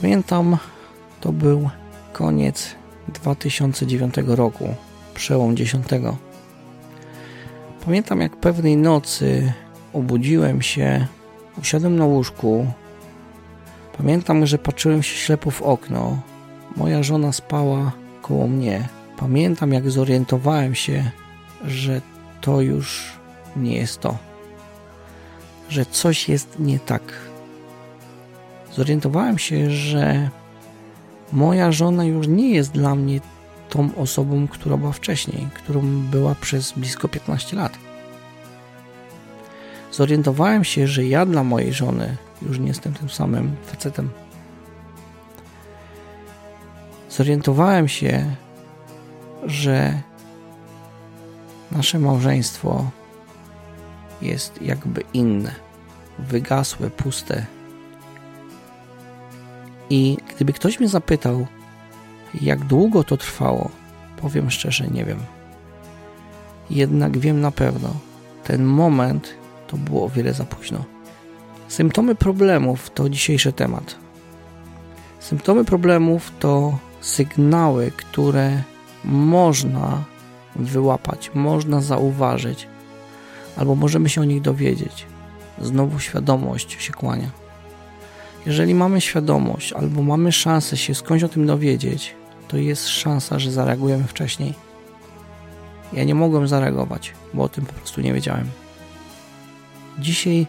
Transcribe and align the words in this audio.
Pamiętam, 0.00 0.56
to 1.20 1.32
był 1.32 1.70
koniec 2.12 2.74
2009 3.08 4.14
roku, 4.26 4.74
przełom 5.14 5.56
10. 5.56 5.86
Pamiętam, 7.84 8.20
jak 8.20 8.36
pewnej 8.36 8.76
nocy 8.76 9.52
obudziłem 9.92 10.62
się, 10.62 11.06
usiadłem 11.58 11.96
na 11.96 12.04
łóżku. 12.04 12.66
Pamiętam, 13.98 14.46
że 14.46 14.58
patrzyłem 14.58 15.02
się 15.02 15.16
ślepo 15.16 15.50
w 15.50 15.62
okno. 15.62 16.20
Moja 16.76 17.02
żona 17.02 17.32
spała 17.32 17.92
koło 18.22 18.48
mnie. 18.48 18.88
Pamiętam, 19.18 19.72
jak 19.72 19.90
zorientowałem 19.90 20.74
się, 20.74 21.10
że 21.64 22.00
to 22.40 22.60
już 22.60 23.12
nie 23.56 23.76
jest 23.76 24.00
to. 24.00 24.18
Że 25.68 25.86
coś 25.86 26.28
jest 26.28 26.58
nie 26.58 26.78
tak. 26.78 27.25
Zorientowałem 28.76 29.38
się, 29.38 29.70
że 29.70 30.30
moja 31.32 31.72
żona 31.72 32.04
już 32.04 32.28
nie 32.28 32.50
jest 32.50 32.72
dla 32.72 32.94
mnie 32.94 33.20
tą 33.68 33.94
osobą, 33.96 34.48
która 34.48 34.76
była 34.76 34.92
wcześniej, 34.92 35.48
którą 35.54 35.82
była 36.10 36.34
przez 36.34 36.72
blisko 36.72 37.08
15 37.08 37.56
lat. 37.56 37.78
Zorientowałem 39.92 40.64
się, 40.64 40.86
że 40.88 41.04
ja 41.04 41.26
dla 41.26 41.44
mojej 41.44 41.72
żony 41.72 42.16
już 42.42 42.58
nie 42.58 42.68
jestem 42.68 42.94
tym 42.94 43.08
samym 43.08 43.56
facetem. 43.66 44.10
Zorientowałem 47.10 47.88
się, 47.88 48.34
że 49.44 50.00
nasze 51.72 51.98
małżeństwo 51.98 52.90
jest 54.22 54.62
jakby 54.62 55.02
inne, 55.14 55.54
wygasłe, 56.18 56.90
puste. 56.90 57.55
I 59.90 60.16
gdyby 60.34 60.52
ktoś 60.52 60.80
mnie 60.80 60.88
zapytał, 60.88 61.46
jak 62.40 62.64
długo 62.64 63.04
to 63.04 63.16
trwało, 63.16 63.70
powiem 64.16 64.50
szczerze, 64.50 64.88
nie 64.88 65.04
wiem. 65.04 65.18
Jednak 66.70 67.18
wiem 67.18 67.40
na 67.40 67.50
pewno, 67.50 67.88
ten 68.44 68.64
moment 68.64 69.34
to 69.66 69.76
było 69.76 70.04
o 70.04 70.08
wiele 70.08 70.34
za 70.34 70.44
późno. 70.44 70.84
Symptomy 71.68 72.14
problemów 72.14 72.90
to 72.90 73.08
dzisiejszy 73.08 73.52
temat. 73.52 73.96
Symptomy 75.20 75.64
problemów 75.64 76.32
to 76.38 76.78
sygnały, 77.00 77.90
które 77.90 78.62
można 79.04 80.04
wyłapać, 80.56 81.30
można 81.34 81.80
zauważyć, 81.80 82.68
albo 83.56 83.74
możemy 83.74 84.08
się 84.08 84.20
o 84.20 84.24
nich 84.24 84.42
dowiedzieć. 84.42 85.06
Znowu 85.60 85.98
świadomość 85.98 86.82
się 86.82 86.92
kłania. 86.92 87.45
Jeżeli 88.46 88.74
mamy 88.74 89.00
świadomość, 89.00 89.72
albo 89.72 90.02
mamy 90.02 90.32
szansę 90.32 90.76
się 90.76 90.94
skądś 90.94 91.22
o 91.22 91.28
tym 91.28 91.46
dowiedzieć, 91.46 92.14
to 92.48 92.56
jest 92.56 92.88
szansa, 92.88 93.38
że 93.38 93.52
zareagujemy 93.52 94.04
wcześniej. 94.04 94.54
Ja 95.92 96.04
nie 96.04 96.14
mogłem 96.14 96.48
zareagować, 96.48 97.12
bo 97.34 97.42
o 97.42 97.48
tym 97.48 97.66
po 97.66 97.72
prostu 97.72 98.00
nie 98.00 98.12
wiedziałem. 98.12 98.50
Dzisiaj 99.98 100.46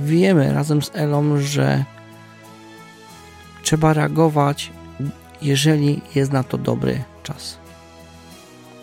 wiemy 0.00 0.52
razem 0.52 0.82
z 0.82 0.90
Elą, 0.94 1.40
że 1.40 1.84
trzeba 3.62 3.92
reagować, 3.92 4.70
jeżeli 5.42 6.00
jest 6.14 6.32
na 6.32 6.42
to 6.42 6.58
dobry 6.58 7.04
czas. 7.22 7.58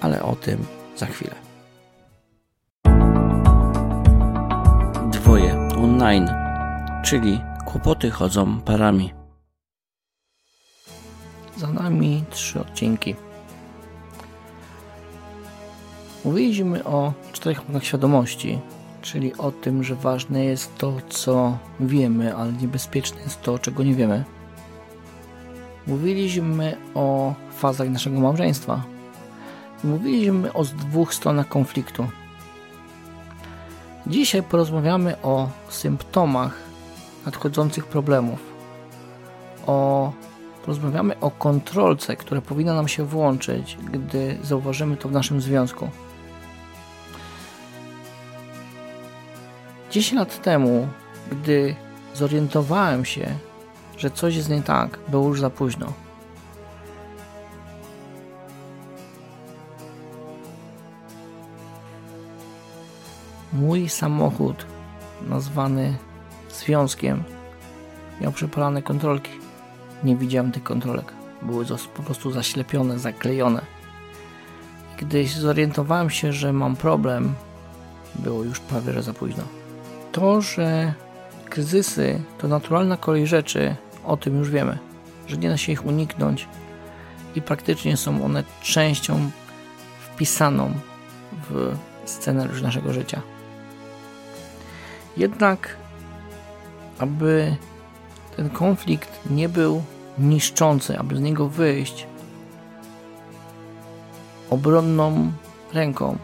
Ale 0.02 0.24
o 0.24 0.36
tym 0.36 0.66
za 0.98 1.06
chwilę. 1.06 1.36
Dwoje 5.12 5.54
online, 5.78 6.30
czyli 7.04 7.51
kłopoty 7.72 8.12
chodzą 8.12 8.62
parami. 8.62 9.14
Za 11.58 11.68
nami 11.68 12.24
trzy 12.30 12.60
odcinki. 12.60 13.16
Mówiliśmy 16.26 16.84
o 16.84 17.14
czterech 17.32 17.62
punktach 17.62 17.84
świadomości, 17.84 18.60
czyli 19.02 19.38
o 19.38 19.52
tym, 19.52 19.84
że 19.84 19.96
ważne 19.96 20.44
jest 20.44 20.78
to, 20.78 20.94
co 21.10 21.58
wiemy, 21.80 22.36
ale 22.36 22.54
niebezpieczne 22.54 23.22
jest 23.22 23.42
to, 23.42 23.60
czego 23.60 23.84
nie 23.84 23.94
wiemy. 23.94 24.24
Mówiliśmy 25.88 26.78
o 26.96 27.34
fazach 27.52 27.90
naszego 27.90 28.20
małżeństwa. 28.20 28.84
Mówiliśmy 29.84 30.54
o 30.54 30.64
dwóch 30.64 31.14
stronach 31.14 31.48
konfliktu. 31.48 32.08
Dzisiaj 34.08 34.44
porozmawiamy 34.44 35.22
o 35.22 35.50
symptomach 35.70 36.71
nadchodzących 37.26 37.86
problemów. 37.86 38.40
O, 39.68 40.12
porozmawiamy 40.62 41.20
o 41.20 41.32
kontrolce, 41.32 42.16
która 42.16 42.42
powinna 42.42 42.74
nam 42.74 42.88
się 42.88 43.06
włączyć, 43.06 43.78
gdy 43.92 44.38
zauważymy 44.44 44.98
to 44.98 45.10
w 45.10 45.12
naszym 45.12 45.42
związku. 45.42 45.90
10 49.92 50.20
lat 50.20 50.42
temu, 50.42 50.88
gdy 51.32 51.76
zorientowałem 52.14 53.06
się, 53.06 53.36
że 53.98 54.12
coś 54.12 54.36
jest 54.36 54.50
nie 54.50 54.62
tak, 54.62 55.00
było 55.08 55.28
już 55.28 55.42
za 55.42 55.50
późno. 55.50 55.94
Mój 63.54 63.90
samochód, 63.90 64.66
nazwany 65.22 65.98
związkiem, 66.56 67.24
miał 68.22 68.32
przepalane 68.32 68.82
kontrolki. 68.82 69.32
Nie 70.04 70.16
widziałem 70.16 70.52
tych 70.52 70.64
kontrolek. 70.64 71.14
Były 71.42 71.66
po 71.96 72.04
prostu 72.04 72.32
zaślepione, 72.32 73.00
zaklejone. 73.00 73.62
Gdy 74.98 75.28
zorientowałem 75.28 76.10
się, 76.10 76.34
że 76.34 76.54
mam 76.54 76.76
problem, 76.76 77.34
było 78.16 78.44
już 78.44 78.60
prawie 78.60 79.02
za 79.02 79.14
późno. 79.14 79.44
To, 80.12 80.42
że 80.42 80.94
kryzysy 81.50 82.22
to 82.38 82.48
naturalna 82.48 82.98
kolej 82.98 83.28
rzeczy, 83.28 83.76
o 84.06 84.18
tym 84.18 84.38
już 84.38 84.50
wiemy, 84.50 84.78
że 85.28 85.38
nie 85.38 85.50
da 85.50 85.58
się 85.58 85.72
ich 85.72 85.86
uniknąć 85.86 86.48
i 87.36 87.42
praktycznie 87.42 87.98
są 87.98 88.26
one 88.26 88.44
częścią 88.62 89.32
wpisaną 90.00 90.74
w 91.50 91.76
scenariusz 92.06 92.62
naszego 92.62 92.94
życia. 92.94 93.22
Jednak, 95.18 95.78
aby 97.02 97.56
ten 98.36 98.50
konflikt 98.50 99.20
nie 99.30 99.50
był 99.50 99.84
niszczący, 100.18 101.00
aby 101.00 101.16
z 101.16 101.20
niego 101.20 101.48
wyjść 101.48 102.08
obronną 104.50 105.32
ręką, 105.74 106.18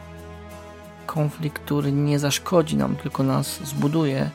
konflikt, 1.06 1.64
który 1.64 1.92
nie 1.92 2.20
zaszkodzi 2.20 2.78
nam, 2.78 2.96
tylko 2.96 3.24
nas 3.24 3.60
zbuduje, 3.64 4.30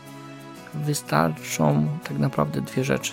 wystarczą 0.75 1.89
tak 2.05 2.19
naprawdę 2.19 2.61
dwie 2.61 2.85
rzeczy. 2.85 3.13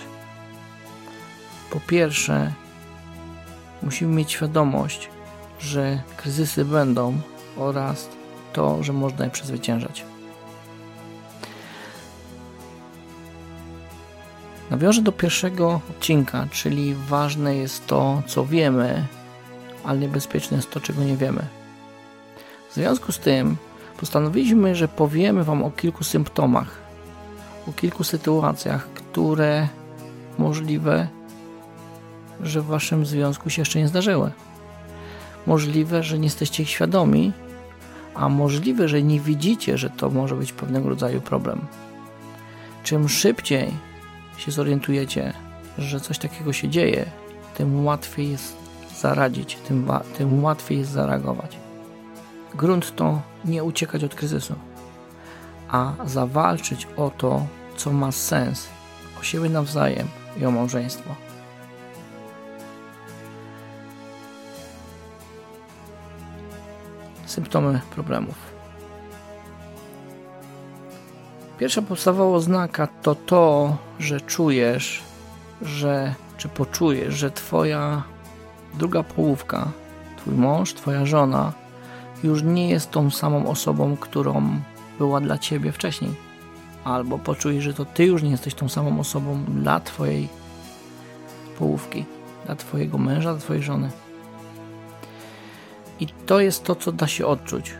Po 1.70 1.80
pierwsze, 1.80 2.52
musimy 3.82 4.14
mieć 4.14 4.32
świadomość, 4.32 5.10
że 5.60 6.02
kryzysy 6.16 6.64
będą 6.64 7.20
oraz 7.56 8.08
to, 8.52 8.82
że 8.82 8.92
można 8.92 9.24
je 9.24 9.30
przezwyciężać. 9.30 10.09
Nawiążę 14.70 15.02
do 15.02 15.12
pierwszego 15.12 15.80
odcinka, 15.90 16.46
czyli 16.50 16.94
ważne 16.94 17.56
jest 17.56 17.86
to, 17.86 18.22
co 18.26 18.46
wiemy, 18.46 19.06
ale 19.84 19.98
niebezpieczne 19.98 20.56
jest 20.56 20.70
to, 20.70 20.80
czego 20.80 21.04
nie 21.04 21.16
wiemy. 21.16 21.42
W 22.70 22.74
związku 22.74 23.12
z 23.12 23.18
tym 23.18 23.56
postanowiliśmy, 23.96 24.74
że 24.74 24.88
powiemy 24.88 25.44
Wam 25.44 25.62
o 25.64 25.70
kilku 25.70 26.04
symptomach, 26.04 26.78
o 27.68 27.72
kilku 27.72 28.04
sytuacjach, 28.04 28.88
które 28.88 29.68
możliwe, 30.38 31.08
że 32.42 32.60
w 32.60 32.66
Waszym 32.66 33.06
związku 33.06 33.50
się 33.50 33.62
jeszcze 33.62 33.78
nie 33.78 33.88
zdarzyły. 33.88 34.30
Możliwe, 35.46 36.02
że 36.02 36.18
nie 36.18 36.24
jesteście 36.24 36.62
ich 36.62 36.70
świadomi, 36.70 37.32
a 38.14 38.28
możliwe, 38.28 38.88
że 38.88 39.02
nie 39.02 39.20
widzicie, 39.20 39.78
że 39.78 39.90
to 39.90 40.10
może 40.10 40.36
być 40.36 40.52
pewnego 40.52 40.88
rodzaju 40.88 41.20
problem. 41.20 41.66
Czym 42.84 43.08
szybciej 43.08 43.89
się 44.40 44.50
zorientujecie, 44.50 45.32
że 45.78 46.00
coś 46.00 46.18
takiego 46.18 46.52
się 46.52 46.68
dzieje, 46.68 47.06
tym 47.54 47.84
łatwiej 47.84 48.30
jest 48.30 48.56
zaradzić, 49.00 49.56
tym, 49.56 49.88
tym 50.18 50.44
łatwiej 50.44 50.78
jest 50.78 50.90
zareagować. 50.90 51.56
Grunt 52.54 52.96
to 52.96 53.22
nie 53.44 53.64
uciekać 53.64 54.04
od 54.04 54.14
kryzysu, 54.14 54.54
a 55.68 55.92
zawalczyć 56.04 56.88
o 56.96 57.10
to, 57.10 57.46
co 57.76 57.92
ma 57.92 58.12
sens, 58.12 58.68
o 59.20 59.22
siebie 59.22 59.48
nawzajem 59.48 60.08
i 60.40 60.46
o 60.46 60.50
małżeństwo. 60.50 61.14
Symptomy 67.26 67.80
problemów. 67.90 68.49
Pierwsza 71.60 71.82
podstawowa 71.82 72.36
oznaka 72.36 72.86
to 72.86 73.14
to, 73.14 73.76
że 73.98 74.20
czujesz, 74.20 75.02
że 75.62 76.14
czy 76.36 76.48
poczujesz, 76.48 77.14
że 77.14 77.30
twoja 77.30 78.02
druga 78.74 79.02
połówka, 79.02 79.68
twój 80.16 80.34
mąż, 80.34 80.74
twoja 80.74 81.06
żona 81.06 81.52
już 82.24 82.42
nie 82.42 82.70
jest 82.70 82.90
tą 82.90 83.10
samą 83.10 83.46
osobą, 83.46 83.96
którą 83.96 84.60
była 84.98 85.20
dla 85.20 85.38
ciebie 85.38 85.72
wcześniej. 85.72 86.14
Albo 86.84 87.18
poczujesz, 87.18 87.64
że 87.64 87.74
to 87.74 87.84
ty 87.84 88.04
już 88.04 88.22
nie 88.22 88.30
jesteś 88.30 88.54
tą 88.54 88.68
samą 88.68 89.00
osobą 89.00 89.44
dla 89.44 89.80
twojej 89.80 90.28
połówki, 91.58 92.04
dla 92.46 92.56
twojego 92.56 92.98
męża, 92.98 93.32
dla 93.32 93.40
twojej 93.40 93.62
żony. 93.62 93.90
I 96.00 96.06
to 96.06 96.40
jest 96.40 96.64
to, 96.64 96.74
co 96.74 96.92
da 96.92 97.06
się 97.06 97.26
odczuć. 97.26 97.74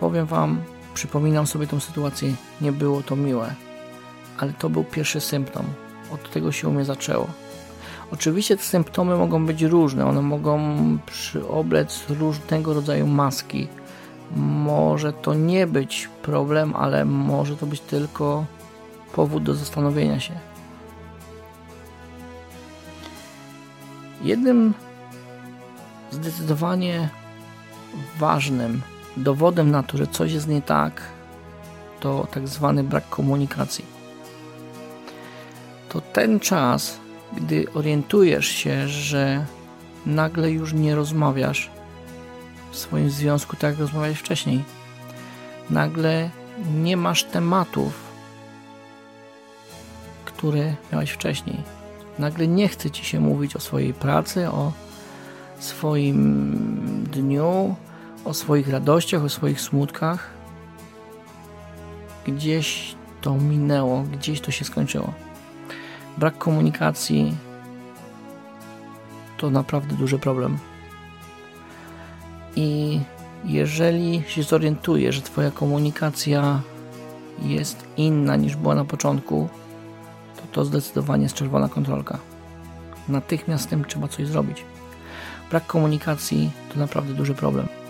Powiem 0.00 0.26
wam, 0.26 0.60
przypominam 0.94 1.46
sobie 1.46 1.66
tą 1.66 1.80
sytuację, 1.80 2.34
nie 2.60 2.72
było 2.72 3.02
to 3.02 3.16
miłe, 3.16 3.54
ale 4.38 4.52
to 4.52 4.70
był 4.70 4.84
pierwszy 4.84 5.20
symptom. 5.20 5.64
Od 6.10 6.30
tego 6.30 6.52
się 6.52 6.68
u 6.68 6.72
mnie 6.72 6.84
zaczęło. 6.84 7.26
Oczywiście 8.12 8.56
te 8.56 8.62
symptomy 8.62 9.16
mogą 9.16 9.46
być 9.46 9.62
różne, 9.62 10.06
one 10.06 10.22
mogą 10.22 10.58
przyoblec 11.06 12.04
różnego 12.08 12.74
rodzaju 12.74 13.06
maski. 13.06 13.68
Może 14.36 15.12
to 15.12 15.34
nie 15.34 15.66
być 15.66 16.08
problem, 16.22 16.76
ale 16.76 17.04
może 17.04 17.56
to 17.56 17.66
być 17.66 17.80
tylko 17.80 18.44
powód 19.14 19.42
do 19.42 19.54
zastanowienia 19.54 20.20
się. 20.20 20.34
Jednym 24.22 24.74
zdecydowanie 26.10 27.08
ważnym 28.18 28.82
dowodem 29.16 29.70
na 29.70 29.82
to, 29.82 29.98
że 29.98 30.06
coś 30.06 30.32
jest 30.32 30.48
nie 30.48 30.62
tak, 30.62 31.02
to 32.00 32.26
tak 32.30 32.48
zwany 32.48 32.84
brak 32.84 33.08
komunikacji. 33.08 33.84
To 35.88 36.00
ten 36.00 36.40
czas, 36.40 36.98
gdy 37.36 37.66
orientujesz 37.74 38.48
się, 38.48 38.88
że 38.88 39.46
nagle 40.06 40.50
już 40.50 40.72
nie 40.72 40.94
rozmawiasz 40.94 41.70
w 42.70 42.76
swoim 42.76 43.10
związku 43.10 43.56
tak 43.56 43.70
jak 43.70 43.80
rozmawiałeś 43.80 44.18
wcześniej. 44.18 44.64
Nagle 45.70 46.30
nie 46.74 46.96
masz 46.96 47.24
tematów, 47.24 47.92
które 50.24 50.74
miałeś 50.92 51.10
wcześniej. 51.10 51.56
Nagle 52.18 52.46
nie 52.48 52.68
chce 52.68 52.90
ci 52.90 53.04
się 53.04 53.20
mówić 53.20 53.56
o 53.56 53.60
swojej 53.60 53.94
pracy, 53.94 54.48
o 54.48 54.72
swoim 55.58 57.04
dniu, 57.12 57.74
o 58.24 58.34
swoich 58.34 58.68
radościach, 58.68 59.24
o 59.24 59.28
swoich 59.28 59.60
smutkach. 59.60 60.30
Gdzieś 62.26 62.94
to 63.20 63.34
minęło, 63.34 64.02
gdzieś 64.02 64.40
to 64.40 64.50
się 64.50 64.64
skończyło. 64.64 65.12
Brak 66.18 66.38
komunikacji 66.38 67.36
to 69.36 69.50
naprawdę 69.50 69.96
duży 69.96 70.18
problem. 70.18 70.58
I 72.56 73.00
jeżeli 73.44 74.22
się 74.26 74.42
zorientujesz, 74.42 75.14
że 75.14 75.22
Twoja 75.22 75.50
komunikacja 75.50 76.60
jest 77.42 77.84
inna 77.96 78.36
niż 78.36 78.56
była 78.56 78.74
na 78.74 78.84
początku, 78.84 79.48
to 80.36 80.42
to 80.52 80.64
zdecydowanie 80.64 81.22
jest 81.22 81.34
czerwona 81.34 81.68
kontrolka. 81.68 82.18
Natychmiast 83.08 83.64
z 83.64 83.66
tym 83.66 83.84
trzeba 83.84 84.08
coś 84.08 84.26
zrobić. 84.26 84.64
Brak 85.50 85.66
komunikacji 85.66 86.50
to 86.72 86.80
naprawdę 86.80 87.14
duży 87.14 87.34
problem. 87.34 87.81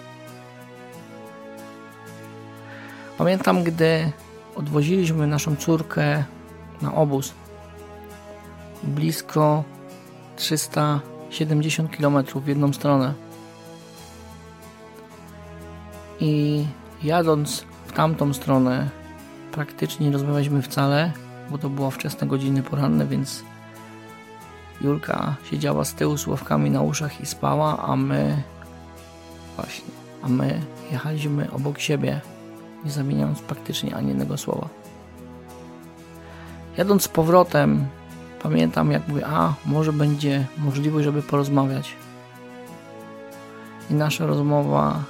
Pamiętam, 3.22 3.64
gdy 3.64 4.12
odwoziliśmy 4.56 5.26
naszą 5.26 5.56
córkę 5.56 6.24
na 6.80 6.94
obóz 6.94 7.32
blisko 8.82 9.64
370 10.36 11.96
km 11.96 12.24
w 12.34 12.48
jedną 12.48 12.72
stronę. 12.72 13.14
I 16.20 16.64
jadąc 17.02 17.64
w 17.86 17.92
tamtą 17.92 18.34
stronę, 18.34 18.90
praktycznie 19.52 20.06
nie 20.06 20.12
rozmawialiśmy 20.12 20.62
wcale, 20.62 21.12
bo 21.50 21.58
to 21.58 21.68
było 21.68 21.90
wczesne 21.90 22.26
godziny 22.26 22.62
poranne, 22.62 23.06
więc 23.06 23.44
Julka 24.80 25.36
siedziała 25.50 25.84
z 25.84 25.94
tyłu 25.94 26.18
słowkami 26.18 26.70
na 26.70 26.82
uszach 26.82 27.20
i 27.20 27.26
spała, 27.26 27.78
a 27.82 27.96
my 27.96 28.42
właśnie, 29.56 29.90
a 30.22 30.28
my 30.28 30.60
jechaliśmy 30.90 31.50
obok 31.50 31.78
siebie, 31.78 32.20
nie 32.84 32.90
zamieniając 32.90 33.40
praktycznie 33.40 33.94
ani 33.94 34.08
jednego 34.08 34.36
słowa. 34.36 34.68
Jadąc 36.76 37.02
z 37.02 37.08
powrotem, 37.08 37.86
pamiętam 38.42 38.90
jak 38.90 39.08
mówię, 39.08 39.26
a 39.26 39.54
może 39.66 39.92
będzie 39.92 40.46
możliwość, 40.58 41.04
żeby 41.04 41.22
porozmawiać. 41.22 41.96
I 43.90 43.94
nasza 43.94 44.26
rozmowa 44.26 45.04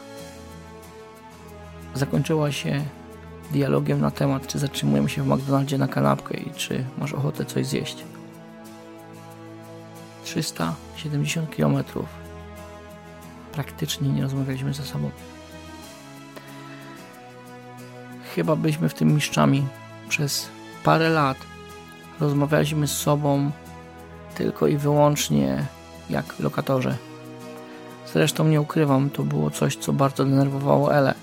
zakończyła 1.95 2.53
się 2.53 2.85
dialogiem 3.51 4.01
na 4.01 4.11
temat, 4.11 4.47
czy 4.47 4.59
zatrzymujemy 4.59 5.09
się 5.09 5.23
w 5.23 5.27
McDonaldzie 5.27 5.79
na 5.79 5.89
kanapkę 5.89 6.37
i 6.37 6.51
czy 6.51 6.85
masz 6.99 7.13
ochotę 7.13 7.45
coś 7.45 7.67
zjeść. 7.67 8.05
370 10.25 11.57
km 11.57 11.85
praktycznie 13.53 14.09
nie 14.09 14.23
rozmawialiśmy 14.23 14.75
ze 14.75 14.83
sobą. 14.83 15.11
Chyba 18.35 18.57
byliśmy 18.57 18.89
w 18.89 18.95
tym 18.95 19.15
mistrzami. 19.15 19.67
Przez 20.09 20.49
parę 20.85 21.09
lat 21.09 21.37
rozmawialiśmy 22.21 22.87
z 22.87 22.97
sobą 22.97 23.51
tylko 24.35 24.67
i 24.67 24.77
wyłącznie 24.77 25.67
jak 26.11 26.39
lokatorzy. 26.41 26.97
Zresztą 28.13 28.49
nie 28.49 28.61
ukrywam, 28.61 29.11
to 29.11 29.23
było 29.23 29.51
coś, 29.51 29.77
co 29.77 29.93
bardzo 29.93 30.25
denerwowało 30.25 30.95
Ele 30.95 31.15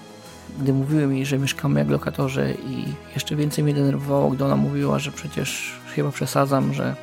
gdy 0.57 0.73
mówiły 0.73 1.07
mi, 1.07 1.25
że 1.25 1.39
mieszkamy 1.39 1.79
jak 1.79 1.89
lokatorzy 1.89 2.57
i 2.67 2.83
jeszcze 3.13 3.35
więcej 3.35 3.63
mnie 3.63 3.73
denerwowało, 3.73 4.29
gdy 4.29 4.45
ona 4.45 4.55
mówiła, 4.55 4.99
że 4.99 5.11
przecież 5.11 5.79
chyba 5.95 6.11
przesadzam, 6.11 6.73
że 6.73 6.95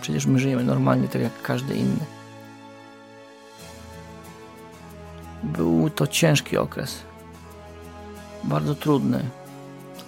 przecież 0.00 0.26
my 0.26 0.38
żyjemy 0.38 0.64
normalnie 0.64 1.08
tak 1.08 1.22
jak 1.22 1.42
każdy 1.42 1.76
inny. 1.76 2.04
Był 5.42 5.90
to 5.90 6.06
ciężki 6.06 6.56
okres. 6.56 7.02
Bardzo 8.44 8.74
trudny, 8.74 9.24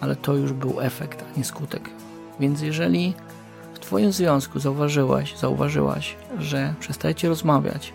ale 0.03 0.17
to 0.17 0.35
już 0.35 0.53
był 0.53 0.81
efekt, 0.81 1.25
a 1.35 1.39
nie 1.39 1.45
skutek. 1.45 1.91
Więc 2.41 2.61
jeżeli 2.61 3.15
w 3.75 3.79
Twoim 3.79 4.13
związku 4.13 4.59
zauważyłaś, 4.59 5.39
zauważyłaś, 5.39 6.17
że 6.39 6.75
przestajecie 6.81 7.29
rozmawiać, 7.29 7.93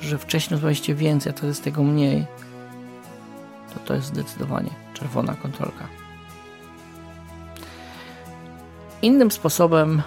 że 0.00 0.18
wcześniej 0.18 0.50
rozmawialiście 0.50 0.94
więcej, 0.94 1.30
a 1.30 1.32
teraz 1.32 1.48
jest 1.48 1.64
tego 1.64 1.82
mniej, 1.82 2.26
to 3.74 3.80
to 3.80 3.94
jest 3.94 4.06
zdecydowanie 4.06 4.70
czerwona 4.94 5.34
kontrolka. 5.34 5.88
Innym 9.02 9.30
sposobem, 9.30 10.02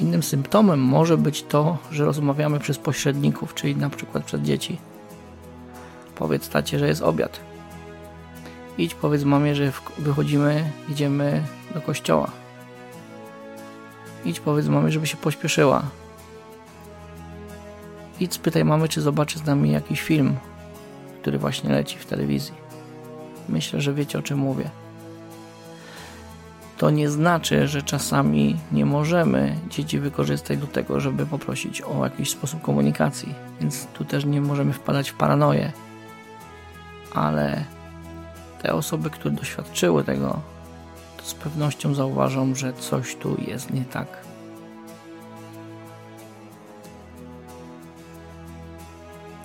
innym 0.00 0.22
symptomem 0.22 0.80
może 0.80 1.16
być 1.16 1.42
to, 1.42 1.78
że 1.90 2.04
rozmawiamy 2.04 2.58
przez 2.58 2.78
pośredników, 2.78 3.54
czyli 3.54 3.76
na 3.76 3.90
przykład 3.90 4.24
przez 4.24 4.40
dzieci. 4.40 4.78
Powiedz 6.14 6.48
tacie, 6.48 6.78
że 6.78 6.88
jest 6.88 7.02
obiad. 7.02 7.49
Idź 8.80 8.94
powiedz 8.94 9.24
mamie, 9.24 9.54
że 9.54 9.72
wychodzimy, 9.98 10.70
idziemy 10.88 11.42
do 11.74 11.80
kościoła. 11.80 12.30
Idź 14.24 14.40
powiedz 14.40 14.66
mamie, 14.66 14.92
żeby 14.92 15.06
się 15.06 15.16
pośpieszyła. 15.16 15.82
Idź 18.20 18.34
spytaj 18.34 18.64
mamy, 18.64 18.88
czy 18.88 19.00
zobaczy 19.00 19.38
z 19.38 19.44
nami 19.44 19.70
jakiś 19.70 20.00
film, 20.02 20.36
który 21.20 21.38
właśnie 21.38 21.70
leci 21.70 21.98
w 21.98 22.06
telewizji. 22.06 22.54
Myślę, 23.48 23.80
że 23.80 23.94
wiecie 23.94 24.18
o 24.18 24.22
czym 24.22 24.38
mówię. 24.38 24.70
To 26.78 26.90
nie 26.90 27.10
znaczy, 27.10 27.68
że 27.68 27.82
czasami 27.82 28.56
nie 28.72 28.86
możemy 28.86 29.56
dzieci 29.68 29.98
wykorzystać 29.98 30.58
do 30.58 30.66
tego, 30.66 31.00
żeby 31.00 31.26
poprosić 31.26 31.82
o 31.82 32.04
jakiś 32.04 32.30
sposób 32.30 32.62
komunikacji, 32.62 33.34
więc 33.60 33.86
tu 33.86 34.04
też 34.04 34.24
nie 34.24 34.40
możemy 34.40 34.72
wpadać 34.72 35.10
w 35.10 35.14
paranoję. 35.14 35.72
Ale 37.14 37.64
te 38.62 38.74
osoby, 38.74 39.10
które 39.10 39.34
doświadczyły 39.34 40.04
tego, 40.04 40.40
to 41.16 41.24
z 41.24 41.34
pewnością 41.34 41.94
zauważą, 41.94 42.54
że 42.54 42.72
coś 42.72 43.16
tu 43.16 43.36
jest 43.46 43.70
nie 43.70 43.84
tak. 43.84 44.06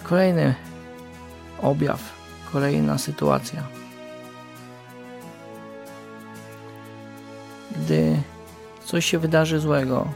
Kolejny 0.03 0.55
objaw, 1.61 1.99
kolejna 2.51 2.97
sytuacja. 2.97 3.63
Gdy 7.71 8.21
coś 8.85 9.05
się 9.05 9.19
wydarzy 9.19 9.59
złego, 9.59 10.07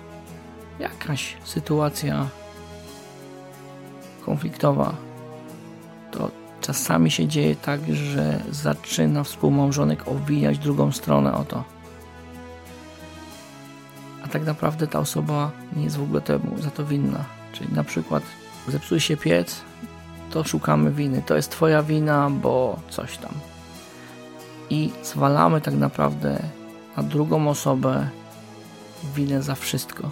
jakaś 0.79 1.37
sytuacja 1.43 2.27
konfliktowa, 4.25 4.85
to 4.85 5.08
czasami 6.69 7.11
się 7.11 7.27
dzieje 7.27 7.55
tak, 7.55 7.81
że 7.93 8.39
zaczyna 8.51 9.23
współmałżonek 9.23 10.07
owijać 10.07 10.57
drugą 10.57 10.91
stronę 10.91 11.33
o 11.33 11.43
to. 11.43 11.63
A 14.23 14.27
tak 14.27 14.45
naprawdę 14.45 14.87
ta 14.87 14.99
osoba 14.99 15.51
nie 15.75 15.83
jest 15.83 15.97
w 15.97 16.03
ogóle 16.03 16.21
temu 16.21 16.61
za 16.61 16.71
to 16.71 16.85
winna. 16.85 17.25
Czyli 17.53 17.73
na 17.73 17.83
przykład 17.83 18.23
zepsuje 18.67 19.01
się 19.01 19.17
piec, 19.17 19.61
to 20.31 20.43
szukamy 20.43 20.91
winy. 20.91 21.21
To 21.25 21.35
jest 21.35 21.51
twoja 21.51 21.83
wina, 21.83 22.29
bo 22.29 22.79
coś 22.89 23.17
tam. 23.17 23.33
I 24.69 24.91
zwalamy 25.03 25.61
tak 25.61 25.73
naprawdę 25.73 26.39
na 26.97 27.03
drugą 27.03 27.49
osobę 27.49 28.09
winę 29.15 29.41
za 29.41 29.55
wszystko. 29.55 30.09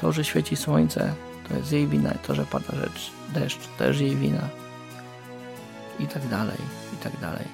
To, 0.00 0.12
że 0.12 0.24
świeci 0.24 0.56
słońce, 0.56 1.14
to 1.48 1.56
jest 1.56 1.72
jej 1.72 1.86
wina. 1.86 2.14
To, 2.26 2.34
że 2.34 2.44
pada 2.44 2.76
rzecz, 2.76 3.12
deszcz, 3.34 3.68
też 3.78 4.00
jej 4.00 4.16
wina. 4.16 4.65
I 5.98 6.06
tak 6.06 6.28
dalej, 6.28 6.58
i 6.94 6.96
tak 6.96 7.20
dalej. 7.20 7.44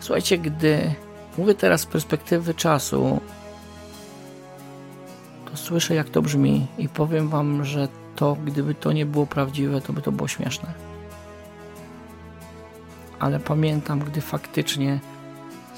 Słuchajcie, 0.00 0.38
gdy 0.38 0.94
mówię 1.38 1.54
teraz 1.54 1.80
z 1.80 1.86
perspektywy 1.86 2.54
czasu, 2.54 3.20
to 5.50 5.56
słyszę, 5.56 5.94
jak 5.94 6.10
to 6.10 6.22
brzmi, 6.22 6.66
i 6.78 6.88
powiem 6.88 7.28
Wam, 7.28 7.64
że 7.64 7.88
to, 8.16 8.36
gdyby 8.44 8.74
to 8.74 8.92
nie 8.92 9.06
było 9.06 9.26
prawdziwe, 9.26 9.80
to 9.80 9.92
by 9.92 10.02
to 10.02 10.12
było 10.12 10.28
śmieszne. 10.28 10.72
Ale 13.18 13.40
pamiętam, 13.40 13.98
gdy 13.98 14.20
faktycznie 14.20 15.00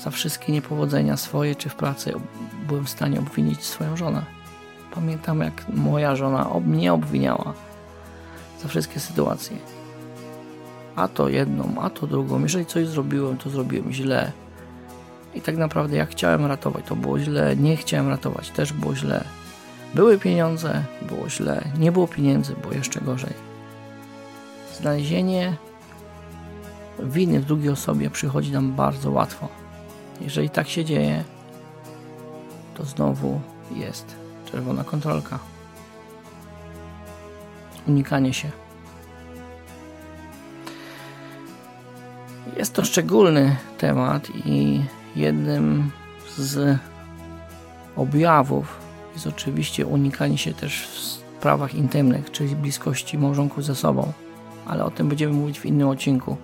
za 0.02 0.10
wszystkie 0.10 0.52
niepowodzenia 0.52 1.16
swoje 1.16 1.54
czy 1.54 1.68
w 1.68 1.74
pracy 1.74 2.12
byłem 2.68 2.84
w 2.84 2.90
stanie 2.90 3.18
obwinić 3.18 3.64
swoją 3.64 3.96
żonę. 3.96 4.22
Pamiętam, 4.94 5.40
jak 5.40 5.68
moja 5.68 6.16
żona 6.16 6.50
mnie 6.66 6.92
obwiniała 6.92 7.54
za 8.62 8.68
wszystkie 8.68 9.00
sytuacje. 9.00 9.81
A 10.96 11.08
to 11.08 11.28
jedną, 11.28 11.74
a 11.80 11.90
to 11.90 12.06
drugą. 12.06 12.42
Jeżeli 12.42 12.66
coś 12.66 12.86
zrobiłem, 12.86 13.36
to 13.36 13.50
zrobiłem 13.50 13.92
źle. 13.92 14.32
I 15.34 15.40
tak 15.40 15.56
naprawdę, 15.56 15.96
jak 15.96 16.10
chciałem 16.10 16.46
ratować, 16.46 16.84
to 16.84 16.96
było 16.96 17.18
źle. 17.18 17.56
Nie 17.56 17.76
chciałem 17.76 18.08
ratować, 18.08 18.50
też 18.50 18.72
było 18.72 18.94
źle. 18.94 19.24
Były 19.94 20.18
pieniądze, 20.18 20.84
było 21.02 21.28
źle. 21.28 21.64
Nie 21.78 21.92
było 21.92 22.08
pieniędzy, 22.08 22.54
było 22.54 22.72
jeszcze 22.72 23.00
gorzej. 23.00 23.32
Znalezienie 24.80 25.56
winy 26.98 27.40
w 27.40 27.44
drugiej 27.44 27.70
osobie 27.70 28.10
przychodzi 28.10 28.52
nam 28.52 28.72
bardzo 28.72 29.10
łatwo. 29.10 29.48
Jeżeli 30.20 30.50
tak 30.50 30.68
się 30.68 30.84
dzieje, 30.84 31.24
to 32.74 32.84
znowu 32.84 33.40
jest 33.76 34.16
czerwona 34.52 34.84
kontrolka. 34.84 35.38
Unikanie 37.88 38.32
się. 38.32 38.61
Jest 42.56 42.74
to 42.74 42.84
szczególny 42.84 43.56
temat 43.78 44.28
i 44.44 44.80
jednym 45.16 45.90
z 46.36 46.78
objawów 47.96 48.80
jest 49.14 49.26
oczywiście 49.26 49.86
unikanie 49.86 50.38
się 50.38 50.54
też 50.54 50.86
w 50.86 50.98
sprawach 50.98 51.74
intymnych, 51.74 52.30
czyli 52.30 52.56
bliskości 52.56 53.18
małżonków 53.18 53.64
ze 53.64 53.74
sobą, 53.74 54.12
ale 54.66 54.84
o 54.84 54.90
tym 54.90 55.08
będziemy 55.08 55.32
mówić 55.32 55.60
w 55.60 55.66
innym 55.66 55.88
odcinku. 55.88 56.36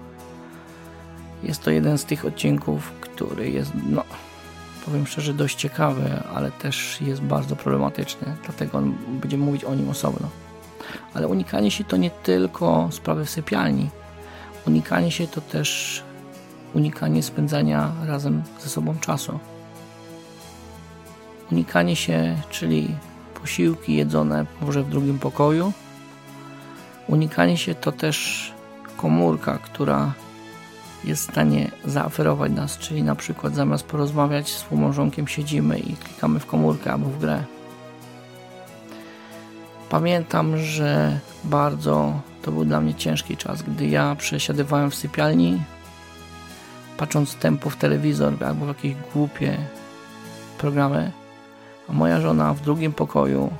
Jest 1.42 1.62
to 1.62 1.70
jeden 1.70 1.98
z 1.98 2.04
tych 2.04 2.24
odcinków, 2.24 2.92
który 3.00 3.50
jest, 3.50 3.72
no, 3.90 4.04
powiem 4.84 5.06
szczerze, 5.06 5.34
dość 5.34 5.56
ciekawy, 5.56 6.22
ale 6.34 6.50
też 6.50 7.00
jest 7.00 7.22
bardzo 7.22 7.56
problematyczny, 7.56 8.36
dlatego 8.44 8.82
będziemy 9.20 9.44
mówić 9.44 9.64
o 9.64 9.74
nim 9.74 9.90
osobno. 9.90 10.28
Ale 11.14 11.28
unikanie 11.28 11.70
się 11.70 11.84
to 11.84 11.96
nie 11.96 12.10
tylko 12.10 12.88
sprawy 12.90 13.24
w 13.24 13.30
sypialni. 13.30 13.90
Unikanie 14.66 15.10
się 15.10 15.26
to 15.26 15.40
też 15.40 16.02
unikanie 16.74 17.22
spędzania 17.22 17.92
razem 18.06 18.42
ze 18.60 18.68
sobą 18.68 18.98
czasu. 18.98 19.38
Unikanie 21.52 21.96
się, 21.96 22.36
czyli 22.50 22.94
posiłki 23.40 23.94
jedzone 23.94 24.46
może 24.60 24.82
w 24.82 24.90
drugim 24.90 25.18
pokoju. 25.18 25.72
Unikanie 27.06 27.56
się 27.56 27.74
to 27.74 27.92
też 27.92 28.48
komórka, 28.96 29.58
która 29.58 30.12
jest 31.04 31.28
w 31.28 31.32
stanie 31.32 31.70
zaoferować 31.84 32.52
nas, 32.52 32.78
czyli 32.78 33.02
na 33.02 33.14
przykład 33.14 33.54
zamiast 33.54 33.86
porozmawiać 33.86 34.48
z 34.48 34.56
współmałżonkiem 34.56 35.28
siedzimy 35.28 35.78
i 35.78 35.96
klikamy 35.96 36.40
w 36.40 36.46
komórkę 36.46 36.92
albo 36.92 37.08
w 37.08 37.18
grę. 37.18 37.44
Pamiętam, 39.90 40.58
że 40.58 41.20
bardzo 41.44 42.20
to 42.49 42.52
był 42.52 42.64
dla 42.64 42.81
mnie 42.81 42.95
ciężki 42.95 43.37
czas, 43.37 43.62
gdy 43.62 43.87
ja 43.87 44.14
przesiadywałem 44.14 44.90
w 44.90 44.95
sypialni, 44.95 45.62
patrząc 46.97 47.35
tempo 47.35 47.71
w 47.71 47.76
telewizor 47.76 48.45
albo 48.45 48.64
w 48.64 48.69
jakieś 48.69 48.95
głupie 49.14 49.57
programy, 50.59 51.12
a 51.88 51.93
moja 51.93 52.21
żona 52.21 52.55
w 52.55 52.61
drugim 52.61 52.93
pokoju 52.93 53.50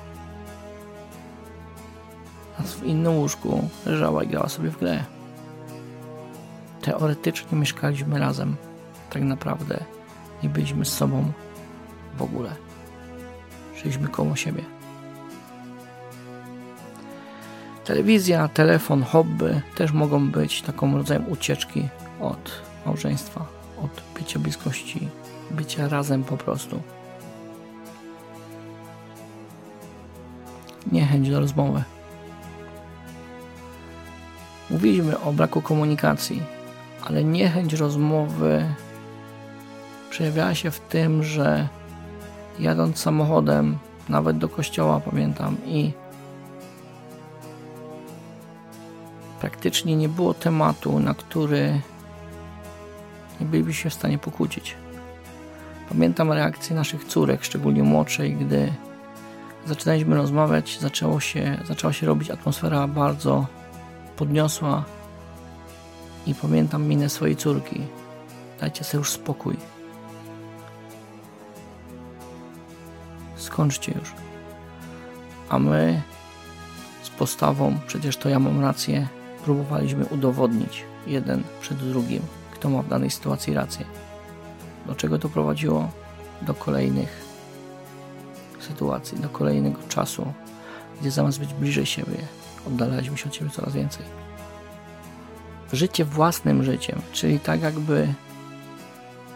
w 2.59 2.85
innym 2.85 3.15
łóżku 3.17 3.69
leżała 3.87 4.23
i 4.23 4.29
grała 4.29 4.49
sobie 4.49 4.71
w 4.71 4.79
grę. 4.79 5.05
Teoretycznie 6.83 7.59
mieszkaliśmy 7.59 8.19
razem. 8.19 8.57
Tak 9.11 9.23
naprawdę 9.23 9.85
nie 10.43 10.49
byliśmy 10.49 10.85
z 10.85 10.93
sobą 10.93 11.33
w 12.17 12.23
ogóle. 12.23 12.57
Żyliśmy 13.77 14.09
koło 14.09 14.37
siebie. 14.37 14.78
Telewizja, 17.89 18.49
telefon, 18.49 19.03
hobby 19.03 19.61
też 19.75 19.93
mogą 19.93 20.31
być 20.31 20.63
taką 20.63 20.97
rodzajem 20.97 21.29
ucieczki 21.29 21.89
od 22.21 22.63
małżeństwa, 22.87 23.47
od 23.85 24.03
bycia 24.19 24.39
bliskości, 24.39 25.09
bycia 25.51 25.89
razem 25.89 26.25
po 26.25 26.37
prostu. 26.37 26.83
Niechęć 30.93 31.31
do 31.31 31.41
rozmowy. 31.41 31.83
Mówiliśmy 34.71 35.21
o 35.21 35.33
braku 35.33 35.63
komunikacji, 35.63 36.43
ale 37.05 37.25
niechęć 37.25 37.73
rozmowy 37.73 38.75
przejawiała 40.11 40.55
się 40.55 40.71
w 40.71 40.81
tym, 40.81 41.23
że 41.23 41.69
jadąc 42.59 42.99
samochodem, 42.99 43.79
nawet 44.09 44.39
do 44.39 44.49
kościoła 44.49 45.01
pamiętam, 45.01 45.57
i 45.67 45.93
praktycznie 49.41 49.97
nie 49.97 50.09
było 50.09 50.35
tematu, 50.35 51.01
na 51.01 51.15
który 51.15 51.81
nie 53.41 53.47
bylibyśmy 53.47 53.91
w 53.91 53.95
stanie 53.95 54.19
pokłócić. 54.19 54.77
Pamiętam 55.89 56.33
reakcję 56.33 56.77
naszych 56.77 57.05
córek, 57.05 57.45
szczególnie 57.45 57.83
młodszej, 57.83 58.37
gdy 58.37 58.73
zaczynaliśmy 59.67 60.17
rozmawiać, 60.17 60.79
zaczęło 60.81 61.21
się, 61.21 61.59
zaczęła 61.65 61.93
się 61.93 62.07
robić 62.07 62.31
atmosfera 62.31 62.89
bardzo 62.89 63.47
podniosła 64.17 64.85
i 66.27 66.35
pamiętam 66.35 66.87
minę 66.87 67.09
swojej 67.09 67.37
córki. 67.37 67.81
Dajcie 68.61 68.85
sobie 68.85 68.99
już 68.99 69.11
spokój. 69.11 69.57
Skończcie 73.37 73.93
już. 73.99 74.13
A 75.49 75.59
my 75.59 76.03
z 77.03 77.11
postawą, 77.11 77.79
przecież 77.87 78.17
to 78.17 78.29
ja 78.29 78.39
mam 78.39 78.61
rację, 78.61 79.09
próbowaliśmy 79.45 80.07
udowodnić 80.07 80.85
jeden 81.07 81.43
przed 81.61 81.79
drugim, 81.79 82.23
kto 82.53 82.71
ma 82.71 82.83
w 82.83 82.89
danej 82.89 83.11
sytuacji 83.11 83.55
rację. 83.55 83.85
Do 84.87 84.95
czego 84.95 85.19
to 85.19 85.29
prowadziło? 85.29 85.91
Do 86.43 86.55
kolejnych 86.55 87.29
sytuacji, 88.61 89.19
do 89.19 89.29
kolejnego 89.29 89.79
czasu, 89.89 90.33
gdzie 91.01 91.11
zamiast 91.11 91.41
być 91.41 91.55
bliżej 91.55 91.87
siebie, 91.87 92.19
oddalaliśmy 92.67 93.19
się 93.19 93.29
od 93.29 93.35
siebie 93.35 93.51
coraz 93.51 93.73
więcej. 93.73 94.05
Życie 95.73 96.05
własnym 96.05 96.65
życiem, 96.65 97.03
czyli 97.13 97.41
tak 97.41 97.63
jakby 97.63 98.15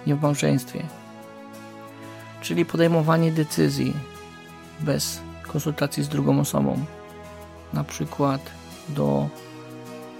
nie 0.06 0.14
w 0.16 0.22
małżeństwie, 0.22 0.82
czyli 2.40 2.64
podejmowanie 2.64 3.32
decyzji 3.32 3.94
bez 4.80 5.20
konsultacji 5.46 6.02
z 6.02 6.08
drugą 6.08 6.40
osobą, 6.40 6.84
na 7.72 7.84
przykład 7.84 8.50
do 8.88 9.28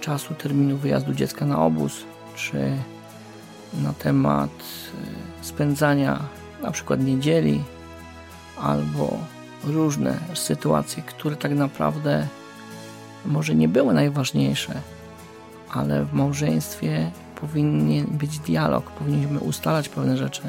czasu 0.03 0.33
terminu 0.33 0.77
wyjazdu 0.77 1.13
dziecka 1.13 1.45
na 1.45 1.65
obóz, 1.65 2.03
czy 2.35 2.77
na 3.83 3.93
temat 3.93 4.49
e, 4.51 5.45
spędzania 5.45 6.19
na 6.61 6.71
przykład 6.71 7.03
niedzieli, 7.03 7.63
albo 8.61 9.17
różne 9.63 10.17
sytuacje, 10.33 11.03
które 11.03 11.35
tak 11.35 11.51
naprawdę 11.51 12.27
może 13.25 13.55
nie 13.55 13.67
były 13.67 13.93
najważniejsze, 13.93 14.81
ale 15.71 16.05
w 16.05 16.13
małżeństwie 16.13 17.11
powinien 17.41 18.05
być 18.05 18.39
dialog, 18.39 18.91
powinniśmy 18.91 19.39
ustalać 19.39 19.89
pewne 19.89 20.17
rzeczy. 20.17 20.41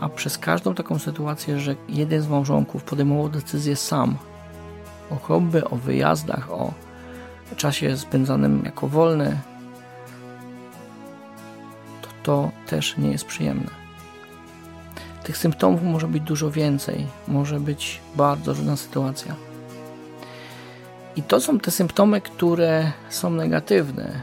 A 0.00 0.08
przez 0.08 0.38
każdą 0.38 0.74
taką 0.74 0.98
sytuację, 0.98 1.60
że 1.60 1.76
jeden 1.88 2.22
z 2.22 2.28
małżonków 2.28 2.84
podejmował 2.84 3.28
decyzję 3.28 3.76
sam 3.76 4.16
o 5.10 5.16
hobby, 5.16 5.64
o 5.64 5.76
wyjazdach, 5.76 6.52
o 6.52 6.85
czasie 7.54 7.96
spędzanym 7.96 8.62
jako 8.64 8.88
wolny, 8.88 9.38
to 12.02 12.08
to 12.22 12.50
też 12.66 12.96
nie 12.96 13.10
jest 13.10 13.24
przyjemne. 13.24 13.70
Tych 15.22 15.36
symptomów 15.36 15.82
może 15.82 16.08
być 16.08 16.22
dużo 16.22 16.50
więcej, 16.50 17.06
może 17.28 17.60
być 17.60 18.00
bardzo 18.16 18.52
różna 18.54 18.76
sytuacja. 18.76 19.34
I 21.16 21.22
to 21.22 21.40
są 21.40 21.58
te 21.58 21.70
symptomy, 21.70 22.20
które 22.20 22.92
są 23.08 23.30
negatywne, 23.30 24.20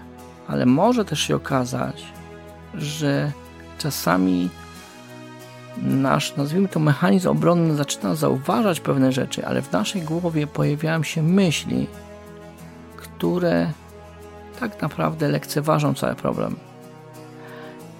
ale 0.47 0.65
może 0.65 1.05
też 1.05 1.19
się 1.19 1.35
okazać, 1.35 2.03
że 2.73 3.31
czasami 3.77 4.49
nasz, 5.77 6.35
nazwijmy 6.35 6.67
to, 6.67 6.79
mechanizm 6.79 7.29
obronny 7.29 7.75
zaczyna 7.75 8.15
zauważać 8.15 8.79
pewne 8.79 9.11
rzeczy, 9.11 9.45
ale 9.45 9.61
w 9.61 9.71
naszej 9.71 10.01
głowie 10.01 10.47
pojawiają 10.47 11.03
się 11.03 11.23
myśli, 11.23 11.87
które 13.23 13.71
tak 14.59 14.81
naprawdę 14.81 15.27
lekceważą 15.27 15.93
cały 15.93 16.15
problem. 16.15 16.55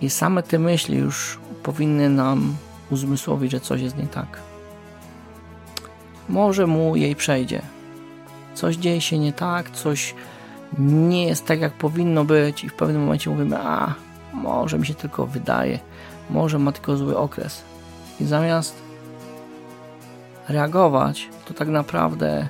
I 0.01 0.09
same 0.09 0.43
te 0.43 0.59
myśli 0.59 0.97
już 0.97 1.39
powinny 1.63 2.09
nam 2.09 2.55
uzmysłowić, 2.89 3.51
że 3.51 3.59
coś 3.59 3.81
jest 3.81 3.97
nie 3.97 4.07
tak. 4.07 4.39
Może 6.29 6.67
mu 6.67 6.95
jej 6.95 7.15
przejdzie. 7.15 7.61
Coś 8.53 8.75
dzieje 8.75 9.01
się 9.01 9.19
nie 9.19 9.33
tak, 9.33 9.69
coś 9.69 10.15
nie 10.77 11.27
jest 11.27 11.45
tak, 11.45 11.61
jak 11.61 11.73
powinno 11.73 12.25
być, 12.25 12.63
i 12.63 12.69
w 12.69 12.73
pewnym 12.73 13.01
momencie 13.01 13.29
mówimy: 13.29 13.57
A, 13.57 13.93
może 14.33 14.79
mi 14.79 14.85
się 14.85 14.93
tylko 14.93 15.27
wydaje, 15.27 15.79
może 16.29 16.59
ma 16.59 16.71
tylko 16.71 16.97
zły 16.97 17.17
okres. 17.17 17.63
I 18.19 18.25
zamiast 18.25 18.75
reagować, 20.49 21.29
to 21.45 21.53
tak 21.53 21.67
naprawdę 21.67 22.47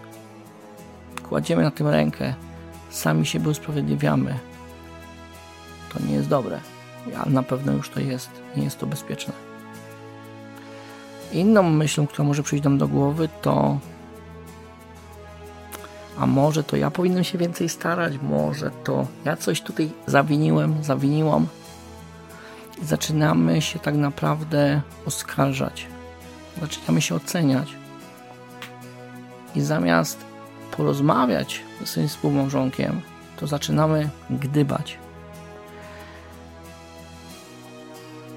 kładziemy 1.29 1.63
na 1.63 1.71
tym 1.71 1.87
rękę, 1.87 2.33
sami 2.95 3.25
siebie 3.25 3.49
usprawiedliwiamy. 3.49 4.39
To 5.93 5.99
nie 6.07 6.13
jest 6.13 6.29
dobre, 6.29 6.59
ale 7.17 7.31
na 7.31 7.43
pewno 7.43 7.71
już 7.71 7.89
to 7.89 7.99
jest, 7.99 8.29
nie 8.57 8.63
jest 8.63 8.79
to 8.79 8.87
bezpieczne. 8.87 9.33
Inną 11.31 11.63
myślą, 11.63 12.07
która 12.07 12.27
może 12.27 12.43
przyjść 12.43 12.63
nam 12.63 12.77
do 12.77 12.87
głowy, 12.87 13.29
to 13.41 13.77
a 16.17 16.25
może 16.25 16.63
to 16.63 16.77
ja 16.77 16.91
powinienem 16.91 17.23
się 17.23 17.37
więcej 17.37 17.69
starać, 17.69 18.13
może 18.21 18.71
to 18.83 19.07
ja 19.25 19.37
coś 19.37 19.61
tutaj 19.61 19.91
zawiniłem, 20.05 20.83
zawiniłam. 20.83 21.47
I 22.81 22.85
zaczynamy 22.85 23.61
się 23.61 23.79
tak 23.79 23.95
naprawdę 23.95 24.81
oskarżać, 25.05 25.87
zaczynamy 26.61 27.01
się 27.01 27.15
oceniać. 27.15 27.75
I 29.55 29.61
zamiast 29.61 30.32
porozmawiać 30.75 31.61
ze 31.79 31.87
swoim 31.87 32.07
współmałżonkiem, 32.07 33.01
to 33.39 33.47
zaczynamy 33.47 34.09
gdybać. 34.29 34.97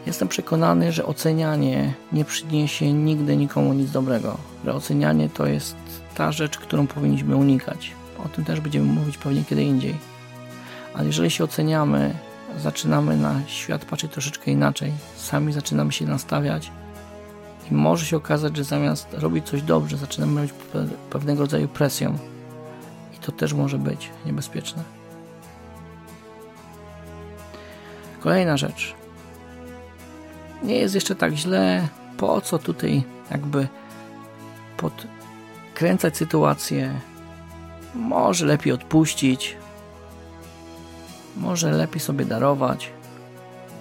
Jestem 0.06 0.28
przekonany, 0.28 0.92
że 0.92 1.06
ocenianie 1.06 1.94
nie 2.12 2.24
przyniesie 2.24 2.92
nigdy 2.92 3.36
nikomu 3.36 3.72
nic 3.72 3.90
dobrego. 3.90 4.36
Że 4.64 4.74
ocenianie 4.74 5.28
to 5.28 5.46
jest 5.46 5.76
ta 6.14 6.32
rzecz, 6.32 6.58
którą 6.58 6.86
powinniśmy 6.86 7.36
unikać. 7.36 7.92
O 8.24 8.28
tym 8.28 8.44
też 8.44 8.60
będziemy 8.60 8.92
mówić 8.92 9.18
pewnie 9.18 9.44
kiedy 9.44 9.62
indziej. 9.62 9.94
Ale 10.94 11.06
jeżeli 11.06 11.30
się 11.30 11.44
oceniamy, 11.44 12.14
zaczynamy 12.58 13.16
na 13.16 13.40
świat 13.46 13.84
patrzeć 13.84 14.12
troszeczkę 14.12 14.50
inaczej, 14.50 14.92
sami 15.16 15.52
zaczynamy 15.52 15.92
się 15.92 16.06
nastawiać 16.06 16.70
i 17.70 17.74
może 17.74 18.06
się 18.06 18.16
okazać, 18.16 18.56
że 18.56 18.64
zamiast 18.64 19.06
robić 19.12 19.46
coś 19.46 19.62
dobrze, 19.62 19.96
zaczynamy 19.96 20.34
robić 20.40 20.54
pewnego 21.10 21.40
rodzaju 21.40 21.68
presję. 21.68 22.14
I 23.14 23.18
to 23.18 23.32
też 23.32 23.52
może 23.52 23.78
być 23.78 24.10
niebezpieczne. 24.26 24.82
Kolejna 28.20 28.56
rzecz. 28.56 28.94
Nie 30.62 30.76
jest 30.76 30.94
jeszcze 30.94 31.14
tak 31.14 31.34
źle. 31.34 31.88
Po 32.16 32.40
co 32.40 32.58
tutaj 32.58 33.02
jakby 33.30 33.68
podkręcać 34.76 36.16
sytuację? 36.16 37.00
Może 37.94 38.46
lepiej 38.46 38.72
odpuścić. 38.72 39.56
Może 41.36 41.70
lepiej 41.70 42.00
sobie 42.00 42.24
darować. 42.24 42.90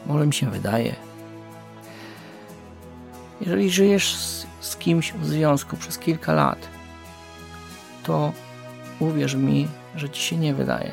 Może 0.05 0.27
mi 0.27 0.33
się 0.33 0.49
wydaje. 0.49 0.95
Jeżeli 3.41 3.69
żyjesz 3.69 4.15
z, 4.15 4.47
z 4.59 4.75
kimś 4.75 5.13
w 5.13 5.25
związku 5.25 5.77
przez 5.77 5.97
kilka 5.97 6.33
lat, 6.33 6.67
to 8.03 8.31
uwierz 8.99 9.35
mi, 9.35 9.67
że 9.95 10.09
ci 10.09 10.21
się 10.21 10.37
nie 10.37 10.53
wydaje. 10.53 10.91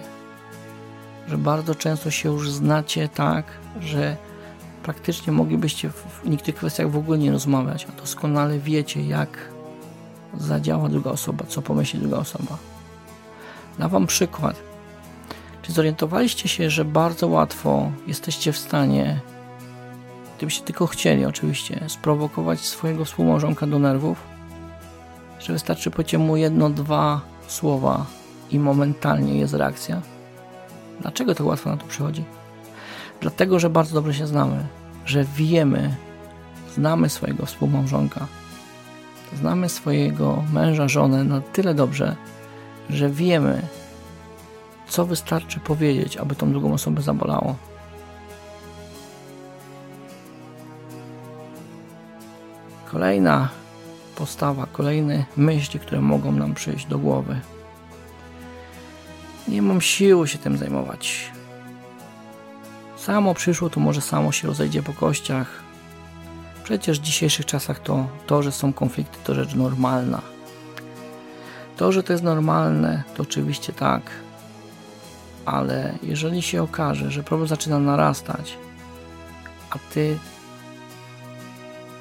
Że 1.28 1.38
bardzo 1.38 1.74
często 1.74 2.10
się 2.10 2.28
już 2.28 2.50
znacie 2.50 3.08
tak, 3.08 3.44
że 3.80 4.16
praktycznie 4.82 5.32
moglibyście 5.32 5.90
w 5.90 6.28
niektórych 6.28 6.56
kwestiach 6.56 6.90
w 6.90 6.96
ogóle 6.96 7.18
nie 7.18 7.32
rozmawiać, 7.32 7.86
a 7.88 8.00
doskonale 8.00 8.58
wiecie, 8.58 9.02
jak 9.02 9.38
zadziała 10.38 10.88
druga 10.88 11.10
osoba, 11.10 11.44
co 11.48 11.62
pomyśli 11.62 12.00
druga 12.00 12.16
osoba. 12.16 12.56
Dam 13.78 13.90
Wam 13.90 14.06
przykład. 14.06 14.56
Czy 15.62 15.72
zorientowaliście 15.72 16.48
się, 16.48 16.70
że 16.70 16.84
bardzo 16.84 17.28
łatwo 17.28 17.92
jesteście 18.06 18.52
w 18.52 18.58
stanie 18.58 19.20
gdybyście 20.42 20.64
tylko 20.64 20.86
chcieli 20.86 21.24
oczywiście 21.24 21.80
sprowokować 21.88 22.60
swojego 22.60 23.04
współmałżonka 23.04 23.66
do 23.66 23.78
nerwów, 23.78 24.18
że 25.38 25.52
wystarczy 25.52 25.90
powiedzieć 25.90 26.20
mu 26.20 26.36
jedno, 26.36 26.70
dwa 26.70 27.20
słowa 27.46 28.06
i 28.50 28.58
momentalnie 28.58 29.38
jest 29.38 29.54
reakcja. 29.54 30.02
Dlaczego 31.00 31.34
tak 31.34 31.46
łatwo 31.46 31.70
na 31.70 31.76
to 31.76 31.86
przychodzi? 31.86 32.24
Dlatego, 33.20 33.58
że 33.58 33.70
bardzo 33.70 33.94
dobrze 33.94 34.14
się 34.14 34.26
znamy, 34.26 34.66
że 35.06 35.24
wiemy, 35.24 35.94
znamy 36.74 37.08
swojego 37.08 37.46
współmałżonka, 37.46 38.26
znamy 39.34 39.68
swojego 39.68 40.44
męża, 40.52 40.88
żonę 40.88 41.24
na 41.24 41.40
tyle 41.40 41.74
dobrze, 41.74 42.16
że 42.90 43.10
wiemy, 43.10 43.62
co 44.88 45.06
wystarczy 45.06 45.60
powiedzieć, 45.60 46.16
aby 46.16 46.34
tą 46.34 46.52
drugą 46.52 46.72
osobę 46.72 47.02
zabolało. 47.02 47.54
Kolejna 52.92 53.48
postawa, 54.16 54.66
kolejne 54.72 55.24
myśli, 55.36 55.80
które 55.80 56.00
mogą 56.00 56.32
nam 56.32 56.54
przyjść 56.54 56.86
do 56.86 56.98
głowy. 56.98 57.40
Nie 59.48 59.62
mam 59.62 59.80
siły 59.80 60.28
się 60.28 60.38
tym 60.38 60.58
zajmować. 60.58 61.30
Samo 62.96 63.34
przyszło, 63.34 63.70
to 63.70 63.80
może 63.80 64.00
samo 64.00 64.32
się 64.32 64.48
rozejdzie 64.48 64.82
po 64.82 64.92
kościach. 64.92 65.62
Przecież 66.64 67.00
w 67.00 67.02
dzisiejszych 67.02 67.46
czasach 67.46 67.80
to, 67.80 68.06
to, 68.26 68.42
że 68.42 68.52
są 68.52 68.72
konflikty, 68.72 69.18
to 69.24 69.34
rzecz 69.34 69.54
normalna. 69.54 70.22
To, 71.76 71.92
że 71.92 72.02
to 72.02 72.12
jest 72.12 72.24
normalne, 72.24 73.02
to 73.16 73.22
oczywiście 73.22 73.72
tak. 73.72 74.02
Ale 75.44 75.94
jeżeli 76.02 76.42
się 76.42 76.62
okaże, 76.62 77.10
że 77.10 77.22
problem 77.22 77.48
zaczyna 77.48 77.78
narastać, 77.78 78.58
a 79.70 79.78
ty 79.78 80.18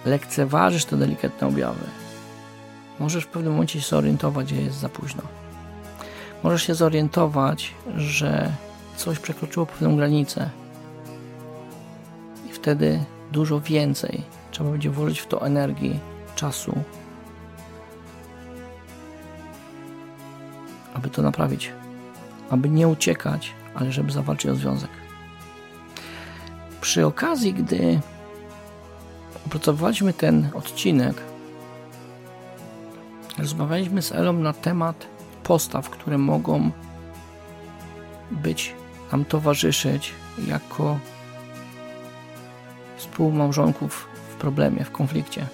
lekceważysz 0.06 0.86
te 0.86 0.98
delikatne 0.98 1.48
objawy, 1.48 1.86
możesz 3.00 3.24
w 3.24 3.28
pewnym 3.28 3.54
momencie 3.54 3.82
się 3.82 3.88
zorientować, 3.88 4.50
że 4.50 4.56
jest 4.56 4.78
za 4.78 4.90
późno. 4.90 5.22
Możesz 6.44 6.64
się 6.64 6.76
zorientować, 6.76 7.74
że 7.96 8.52
coś 8.96 9.20
przekroczyło 9.20 9.66
pewną 9.66 9.96
granicę 9.96 10.50
i 12.50 12.54
wtedy 12.54 13.04
dużo 13.32 13.60
więcej 13.60 14.24
trzeba 14.52 14.70
będzie 14.70 14.90
włożyć 14.90 15.20
w 15.20 15.28
to 15.28 15.46
energii, 15.46 16.00
czasu, 16.36 16.74
aby 20.94 21.10
to 21.10 21.22
naprawić, 21.22 21.72
aby 22.50 22.70
nie 22.70 22.88
uciekać, 22.88 23.54
ale 23.76 23.92
żeby 23.92 24.12
zawalczyć 24.12 24.52
o 24.52 24.56
związek. 24.56 24.90
Przy 26.82 27.06
okazji, 27.06 27.54
gdy 27.54 28.00
opracowaliśmy 29.46 30.14
ten 30.14 30.50
odcinek, 30.54 31.22
rozmawialiśmy 33.38 34.02
z 34.02 34.12
Elą 34.12 34.34
na 34.34 34.54
temat 34.54 35.08
postaw, 35.44 35.90
które 35.90 36.18
mogą 36.18 36.72
być 38.32 38.76
nam 39.12 39.26
towarzyszyć 39.26 40.14
jako 40.48 41.00
współmałżonków 42.98 44.08
w 44.30 44.36
problemie, 44.36 44.86
w 44.86 44.92
konflikcie. 44.92 45.48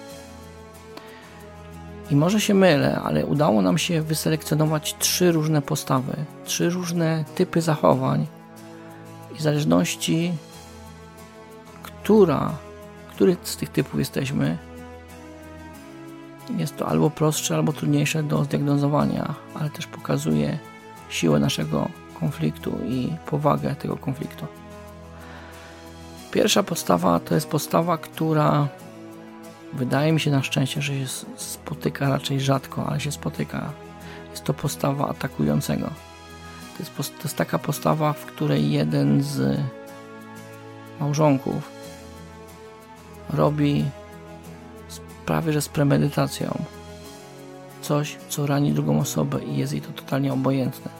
I 2.10 2.16
może 2.16 2.40
się 2.40 2.54
mylę, 2.54 3.00
ale 3.04 3.26
udało 3.26 3.62
nam 3.62 3.78
się 3.78 4.02
wyselekcjonować 4.02 4.96
trzy 4.98 5.32
różne 5.32 5.62
postawy, 5.62 6.12
trzy 6.44 6.70
różne 6.70 7.24
typy 7.34 7.60
zachowań 7.60 8.26
i 9.34 9.38
w 9.38 9.42
zależności, 9.42 10.32
która 11.82 12.52
który 13.18 13.36
z 13.42 13.56
tych 13.56 13.68
typów 13.68 13.98
jesteśmy, 13.98 14.58
jest 16.56 16.76
to 16.76 16.88
albo 16.88 17.10
prostsze, 17.10 17.54
albo 17.54 17.72
trudniejsze 17.72 18.22
do 18.22 18.44
zdiagnozowania, 18.44 19.34
ale 19.54 19.70
też 19.70 19.86
pokazuje 19.86 20.58
siłę 21.08 21.38
naszego 21.38 21.88
konfliktu 22.20 22.78
i 22.86 23.12
powagę 23.26 23.74
tego 23.74 23.96
konfliktu. 23.96 24.46
Pierwsza 26.30 26.62
podstawa 26.62 27.20
to 27.20 27.34
jest 27.34 27.48
postawa, 27.48 27.98
która 27.98 28.68
wydaje 29.72 30.12
mi 30.12 30.20
się 30.20 30.30
na 30.30 30.42
szczęście, 30.42 30.82
że 30.82 30.94
się 30.94 31.06
spotyka 31.36 32.08
raczej 32.08 32.40
rzadko, 32.40 32.86
ale 32.86 33.00
się 33.00 33.12
spotyka. 33.12 33.72
Jest 34.30 34.44
to 34.44 34.54
postawa 34.54 35.08
atakującego. 35.08 35.86
To 36.76 36.82
jest, 36.82 36.96
to 36.96 37.22
jest 37.24 37.36
taka 37.36 37.58
postawa, 37.58 38.12
w 38.12 38.26
której 38.26 38.70
jeden 38.70 39.22
z 39.22 39.60
małżonków 41.00 41.77
robi 43.30 43.84
prawie 45.26 45.52
że 45.52 45.62
z 45.62 45.68
premedytacją 45.68 46.64
coś, 47.82 48.16
co 48.28 48.46
rani 48.46 48.72
drugą 48.72 49.00
osobę 49.00 49.44
i 49.44 49.56
jest 49.56 49.72
jej 49.72 49.82
to 49.82 49.92
totalnie 49.92 50.32
obojętne. 50.32 50.90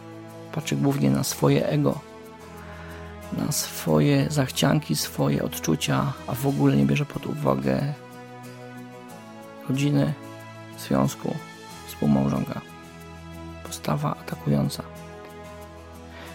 Patrzy 0.53 0.77
głównie 0.77 1.11
na 1.11 1.25
swoje 1.25 1.69
ego, 1.69 1.99
na 3.33 3.53
swoje 3.53 4.31
zachcianki, 4.31 4.97
swoje 4.97 5.43
odczucia, 5.43 6.13
a 6.27 6.35
w 6.35 6.47
ogóle 6.47 6.77
nie 6.77 6.85
bierze 6.85 7.05
pod 7.05 7.27
uwagę 7.27 7.95
rodziny, 9.69 10.13
związku, 10.79 11.35
współmałżonka. 11.87 12.61
Postawa 13.65 14.17
atakująca. 14.17 14.83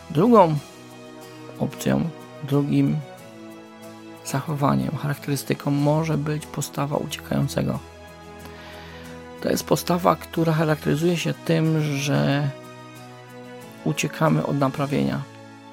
Drugą 0.10 0.56
opcją, 1.60 2.10
drugim 2.44 2.98
zachowaniem, 4.26 4.98
charakterystyką 4.98 5.72
może 5.72 6.18
być 6.18 6.46
postawa 6.46 6.98
uciekającego. 6.98 7.80
To 9.42 9.50
jest 9.50 9.66
postawa, 9.66 10.16
która 10.16 10.54
charakteryzuje 10.54 11.18
się 11.18 11.34
tym, 11.46 11.82
że 11.98 12.50
uciekamy 13.84 14.46
od 14.46 14.60
naprawienia 14.60 15.22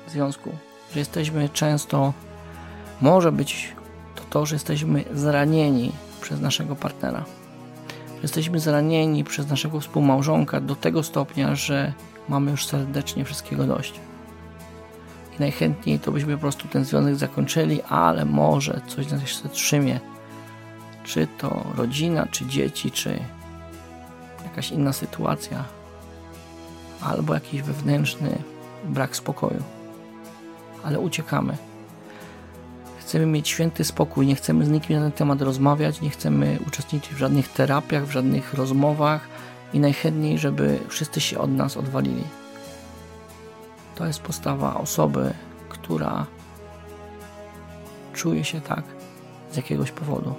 związku, 0.08 0.50
że 0.92 0.98
jesteśmy 0.98 1.48
często, 1.48 2.12
może 3.00 3.32
być 3.32 3.74
to 4.14 4.22
to, 4.30 4.46
że 4.46 4.54
jesteśmy 4.54 5.04
zranieni 5.14 5.92
przez 6.20 6.40
naszego 6.40 6.76
partnera. 6.76 7.24
Jesteśmy 8.22 8.60
zranieni 8.60 9.24
przez 9.24 9.48
naszego 9.48 9.80
współmałżonka 9.80 10.60
do 10.60 10.76
tego 10.76 11.02
stopnia, 11.02 11.54
że 11.54 11.92
mamy 12.28 12.50
już 12.50 12.66
serdecznie 12.66 13.24
wszystkiego 13.24 13.64
dość. 13.64 14.00
Najchętniej 15.40 15.98
to 15.98 16.12
byśmy 16.12 16.34
po 16.34 16.40
prostu 16.40 16.68
ten 16.68 16.84
związek 16.84 17.16
zakończyli, 17.16 17.82
ale 17.82 18.24
może 18.24 18.80
coś 18.86 19.10
nas 19.10 19.22
jeszcze 19.22 19.48
trzymie. 19.48 20.00
Czy 21.04 21.26
to 21.38 21.64
rodzina, 21.76 22.26
czy 22.26 22.46
dzieci, 22.46 22.90
czy 22.90 23.18
jakaś 24.44 24.70
inna 24.70 24.92
sytuacja, 24.92 25.64
albo 27.00 27.34
jakiś 27.34 27.62
wewnętrzny 27.62 28.38
brak 28.84 29.16
spokoju. 29.16 29.62
Ale 30.84 31.00
uciekamy. 31.00 31.56
Chcemy 32.98 33.26
mieć 33.26 33.48
święty 33.48 33.84
spokój, 33.84 34.26
nie 34.26 34.34
chcemy 34.34 34.64
z 34.64 34.68
nikim 34.68 34.96
na 34.96 35.02
ten 35.02 35.12
temat 35.12 35.42
rozmawiać, 35.42 36.00
nie 36.00 36.10
chcemy 36.10 36.58
uczestniczyć 36.66 37.14
w 37.14 37.18
żadnych 37.18 37.48
terapiach, 37.48 38.06
w 38.06 38.10
żadnych 38.10 38.54
rozmowach 38.54 39.28
i 39.72 39.80
najchętniej, 39.80 40.38
żeby 40.38 40.78
wszyscy 40.88 41.20
się 41.20 41.38
od 41.38 41.50
nas 41.50 41.76
odwalili. 41.76 42.24
To 44.00 44.06
jest 44.06 44.22
postawa 44.22 44.74
osoby, 44.74 45.34
która 45.68 46.26
czuje 48.12 48.44
się 48.44 48.60
tak 48.60 48.84
z 49.52 49.56
jakiegoś 49.56 49.92
powodu. 49.92 50.34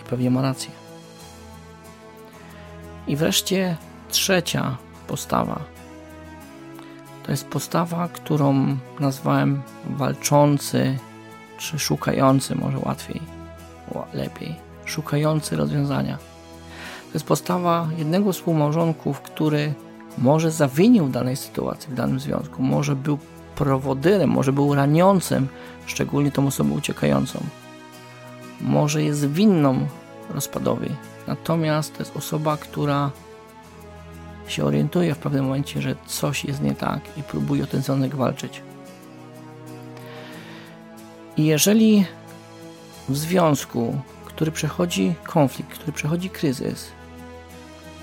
I 0.00 0.02
pewnie 0.02 0.30
ma 0.30 0.42
rację. 0.42 0.70
I 3.06 3.16
wreszcie 3.16 3.76
trzecia 4.10 4.76
postawa. 5.06 5.60
To 7.22 7.30
jest 7.30 7.48
postawa, 7.48 8.08
którą 8.08 8.76
nazwałem 9.00 9.62
walczący, 9.86 10.98
czy 11.58 11.78
szukający, 11.78 12.54
może 12.54 12.78
łatwiej, 12.78 13.20
lepiej, 14.12 14.56
szukający 14.84 15.56
rozwiązania. 15.56 16.16
To 17.08 17.14
jest 17.14 17.26
postawa 17.26 17.88
jednego 17.96 18.32
z 18.32 18.36
współmałżonków, 18.36 19.20
który 19.20 19.74
może 20.18 20.50
zawinił 20.50 21.08
danej 21.08 21.36
sytuacji 21.36 21.90
w 21.90 21.94
danym 21.94 22.20
związku, 22.20 22.62
może 22.62 22.96
był 22.96 23.18
prowodyrem, 23.56 24.30
może 24.30 24.52
był 24.52 24.74
raniącym, 24.74 25.48
szczególnie 25.86 26.30
tą 26.30 26.46
osobę 26.46 26.74
uciekającą. 26.74 27.40
Może 28.60 29.02
jest 29.02 29.26
winną 29.32 29.86
rozpadowi. 30.30 30.88
Natomiast 31.26 31.92
to 31.92 31.98
jest 31.98 32.16
osoba, 32.16 32.56
która 32.56 33.10
się 34.46 34.64
orientuje 34.64 35.14
w 35.14 35.18
pewnym 35.18 35.44
momencie, 35.44 35.82
że 35.82 35.96
coś 36.06 36.44
jest 36.44 36.62
nie 36.62 36.74
tak 36.74 37.00
i 37.16 37.22
próbuje 37.22 37.64
o 37.64 37.66
ten 37.66 37.82
związek 37.82 38.14
walczyć. 38.14 38.62
I 41.36 41.44
jeżeli 41.44 42.06
w 43.08 43.16
związku, 43.16 43.98
który 44.24 44.52
przechodzi 44.52 45.14
konflikt, 45.24 45.74
który 45.78 45.92
przechodzi 45.92 46.30
kryzys, 46.30 46.88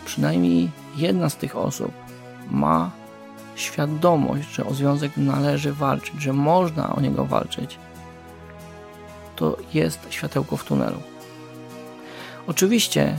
przynajmniej 0.06 0.72
jedna 0.96 1.30
z 1.30 1.36
tych 1.36 1.56
osób 1.56 1.92
ma 2.52 2.92
świadomość, 3.56 4.50
że 4.54 4.66
o 4.66 4.74
związek 4.74 5.12
należy 5.18 5.74
walczyć, 5.74 6.22
że 6.22 6.34
można 6.34 6.96
o 6.96 7.02
niego 7.02 7.26
walczyć, 7.26 7.78
to 9.36 9.58
jest 9.74 10.00
światełko 10.10 10.58
w 10.58 10.64
tunelu. 10.64 11.00
Oczywiście 12.48 13.16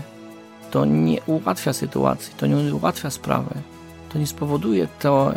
to 0.70 0.85
nie 0.85 1.20
ułatwia 1.26 1.72
sytuacji, 1.72 2.35
to 2.37 2.46
nie 2.46 2.74
ułatwia 2.74 3.11
sprawy, 3.11 3.54
to 4.12 4.18
nie 4.18 4.26
spowoduje 4.26 4.88
to, 5.00 5.33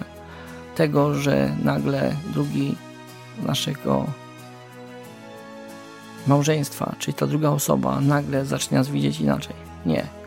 tego, 0.75 1.15
że 1.15 1.55
nagle 1.63 2.15
drugi 2.33 2.75
naszego 3.45 4.05
małżeństwa, 6.27 6.95
czyli 6.99 7.13
ta 7.13 7.27
druga 7.27 7.49
osoba 7.49 8.01
nagle 8.01 8.45
zacznie 8.45 8.77
nas 8.77 8.89
widzieć 8.89 9.19
inaczej. 9.19 9.55
Nie. 9.85 10.22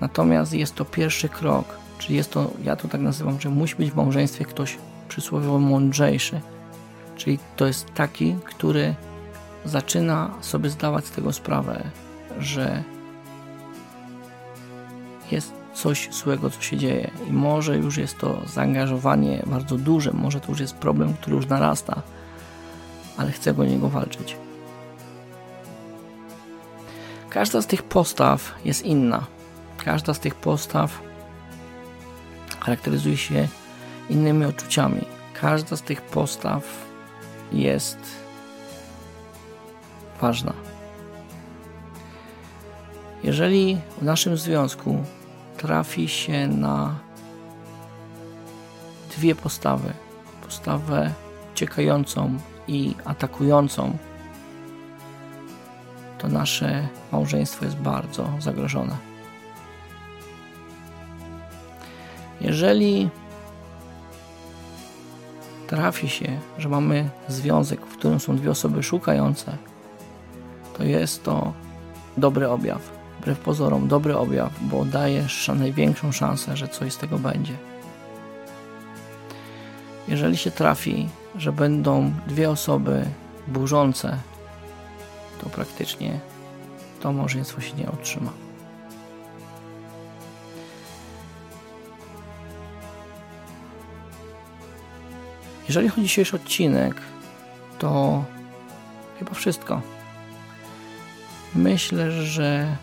Natomiast 0.00 0.52
jest 0.52 0.74
to 0.74 0.84
pierwszy 0.84 1.28
krok, 1.28 1.64
czyli 1.98 2.16
jest 2.16 2.30
to, 2.30 2.50
ja 2.64 2.76
to 2.76 2.88
tak 2.88 3.00
nazywam, 3.00 3.40
że 3.40 3.48
musi 3.48 3.76
być 3.76 3.90
w 3.90 3.96
małżeństwie 3.96 4.44
ktoś 4.44 4.78
przysłowiowo 5.08 5.58
mądrzejszy. 5.58 6.40
Czyli 7.16 7.38
to 7.56 7.66
jest 7.66 7.94
taki, 7.94 8.36
który 8.44 8.94
zaczyna 9.64 10.30
sobie 10.40 10.70
zdawać 10.70 11.06
z 11.06 11.10
tego 11.10 11.32
sprawę, 11.32 11.82
że 12.38 12.82
jest 15.30 15.52
coś 15.74 16.08
złego, 16.12 16.50
co 16.50 16.62
się 16.62 16.76
dzieje 16.76 17.10
i 17.28 17.32
może 17.32 17.76
już 17.76 17.96
jest 17.96 18.18
to 18.18 18.42
zaangażowanie 18.46 19.42
bardzo 19.46 19.76
duże, 19.76 20.12
może 20.12 20.40
to 20.40 20.48
już 20.48 20.60
jest 20.60 20.74
problem, 20.74 21.14
który 21.14 21.36
już 21.36 21.46
narasta, 21.46 22.02
ale 23.16 23.32
chcę 23.32 23.54
go 23.54 23.64
niego 23.64 23.88
walczyć. 23.88 24.36
Każda 27.30 27.62
z 27.62 27.66
tych 27.66 27.82
postaw 27.82 28.54
jest 28.64 28.82
inna. 28.82 29.35
Każda 29.86 30.14
z 30.14 30.20
tych 30.20 30.34
postaw 30.34 31.00
charakteryzuje 32.60 33.16
się 33.16 33.48
innymi 34.10 34.44
odczuciami. 34.44 35.00
Każda 35.40 35.76
z 35.76 35.82
tych 35.82 36.02
postaw 36.02 36.62
jest 37.52 37.98
ważna. 40.20 40.52
Jeżeli 43.24 43.80
w 43.98 44.02
naszym 44.02 44.36
związku 44.36 45.04
trafi 45.56 46.08
się 46.08 46.48
na 46.48 46.94
dwie 49.16 49.34
postawy, 49.34 49.92
postawę 50.42 51.12
uciekającą 51.52 52.38
i 52.68 52.94
atakującą, 53.04 53.98
to 56.18 56.28
nasze 56.28 56.88
małżeństwo 57.12 57.64
jest 57.64 57.76
bardzo 57.76 58.28
zagrożone. 58.40 59.15
Jeżeli 62.56 63.08
trafi 65.66 66.08
się, 66.08 66.40
że 66.58 66.68
mamy 66.68 67.08
związek, 67.28 67.80
w 67.86 67.96
którym 67.96 68.20
są 68.20 68.36
dwie 68.36 68.50
osoby 68.50 68.82
szukające, 68.82 69.56
to 70.78 70.84
jest 70.84 71.24
to 71.24 71.52
dobry 72.16 72.48
objaw 72.48 72.96
wbrew 73.20 73.38
pozorom 73.38 73.88
dobry 73.88 74.16
objaw, 74.16 74.52
bo 74.60 74.84
daje 74.84 75.26
największą 75.58 76.12
szansę, 76.12 76.56
że 76.56 76.68
coś 76.68 76.92
z 76.92 76.98
tego 76.98 77.18
będzie. 77.18 77.52
Jeżeli 80.08 80.36
się 80.36 80.50
trafi, 80.50 81.08
że 81.38 81.52
będą 81.52 82.12
dwie 82.26 82.50
osoby 82.50 83.04
burzące, 83.48 84.18
to 85.40 85.50
praktycznie 85.50 86.20
to 87.00 87.12
małżeństwo 87.12 87.60
się 87.60 87.76
nie 87.76 87.90
utrzyma. 87.90 88.45
Jeżeli 95.68 95.88
chodzi 95.88 96.00
o 96.00 96.04
dzisiejszy 96.04 96.36
odcinek, 96.36 97.00
to 97.78 98.24
chyba 99.18 99.34
wszystko. 99.34 99.80
Myślę, 101.54 102.12
że 102.12 102.76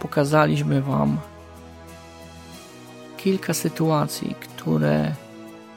pokazaliśmy 0.00 0.82
Wam 0.82 1.18
kilka 3.16 3.54
sytuacji, 3.54 4.34
które 4.40 5.14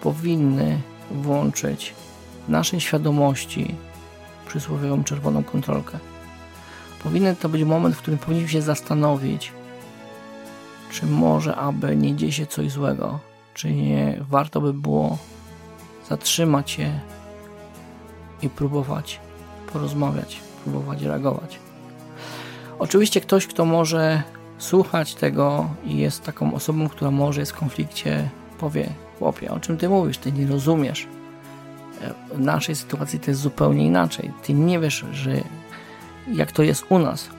powinny 0.01 0.81
włączyć 1.11 1.93
w 2.47 2.49
naszej 2.49 2.81
świadomości 2.81 3.75
przysłowiową 4.47 5.03
czerwoną 5.03 5.43
kontrolkę. 5.43 5.99
powinien 7.03 7.35
to 7.35 7.49
być 7.49 7.63
moment, 7.63 7.95
w 7.95 7.97
którym 7.97 8.19
powinniśmy 8.19 8.49
się 8.49 8.61
zastanowić, 8.61 9.51
czy 10.91 11.05
może 11.05 11.55
aby 11.55 11.95
nie 11.95 12.15
dzieje 12.15 12.31
się 12.31 12.45
coś 12.45 12.71
złego, 12.71 13.19
czy 13.53 13.73
nie 13.73 14.17
warto 14.29 14.61
by 14.61 14.73
było 14.73 15.17
zatrzymać 16.09 16.71
się 16.71 16.99
i 18.41 18.49
próbować 18.49 19.19
porozmawiać, 19.73 20.39
próbować 20.63 21.01
reagować. 21.01 21.59
Oczywiście 22.79 23.21
ktoś, 23.21 23.47
kto 23.47 23.65
może 23.65 24.23
słuchać 24.57 25.15
tego 25.15 25.69
i 25.85 25.97
jest 25.97 26.23
taką 26.23 26.53
osobą, 26.53 26.89
która 26.89 27.11
może 27.11 27.39
jest 27.39 27.51
w 27.51 27.59
konflikcie, 27.59 28.29
powie, 28.59 28.89
chłopie, 29.19 29.51
o 29.51 29.59
czym 29.59 29.77
ty 29.77 29.89
mówisz, 29.89 30.17
ty 30.17 30.31
nie 30.31 30.47
rozumiesz. 30.47 31.07
W 32.33 32.39
naszej 32.39 32.75
sytuacji 32.75 33.19
to 33.19 33.31
jest 33.31 33.41
zupełnie 33.41 33.85
inaczej. 33.85 34.31
Ty 34.43 34.53
nie 34.53 34.79
wiesz, 34.79 35.05
że 35.11 35.31
jak 36.33 36.51
to 36.51 36.63
jest 36.63 36.85
u 36.89 36.99
nas. 36.99 37.29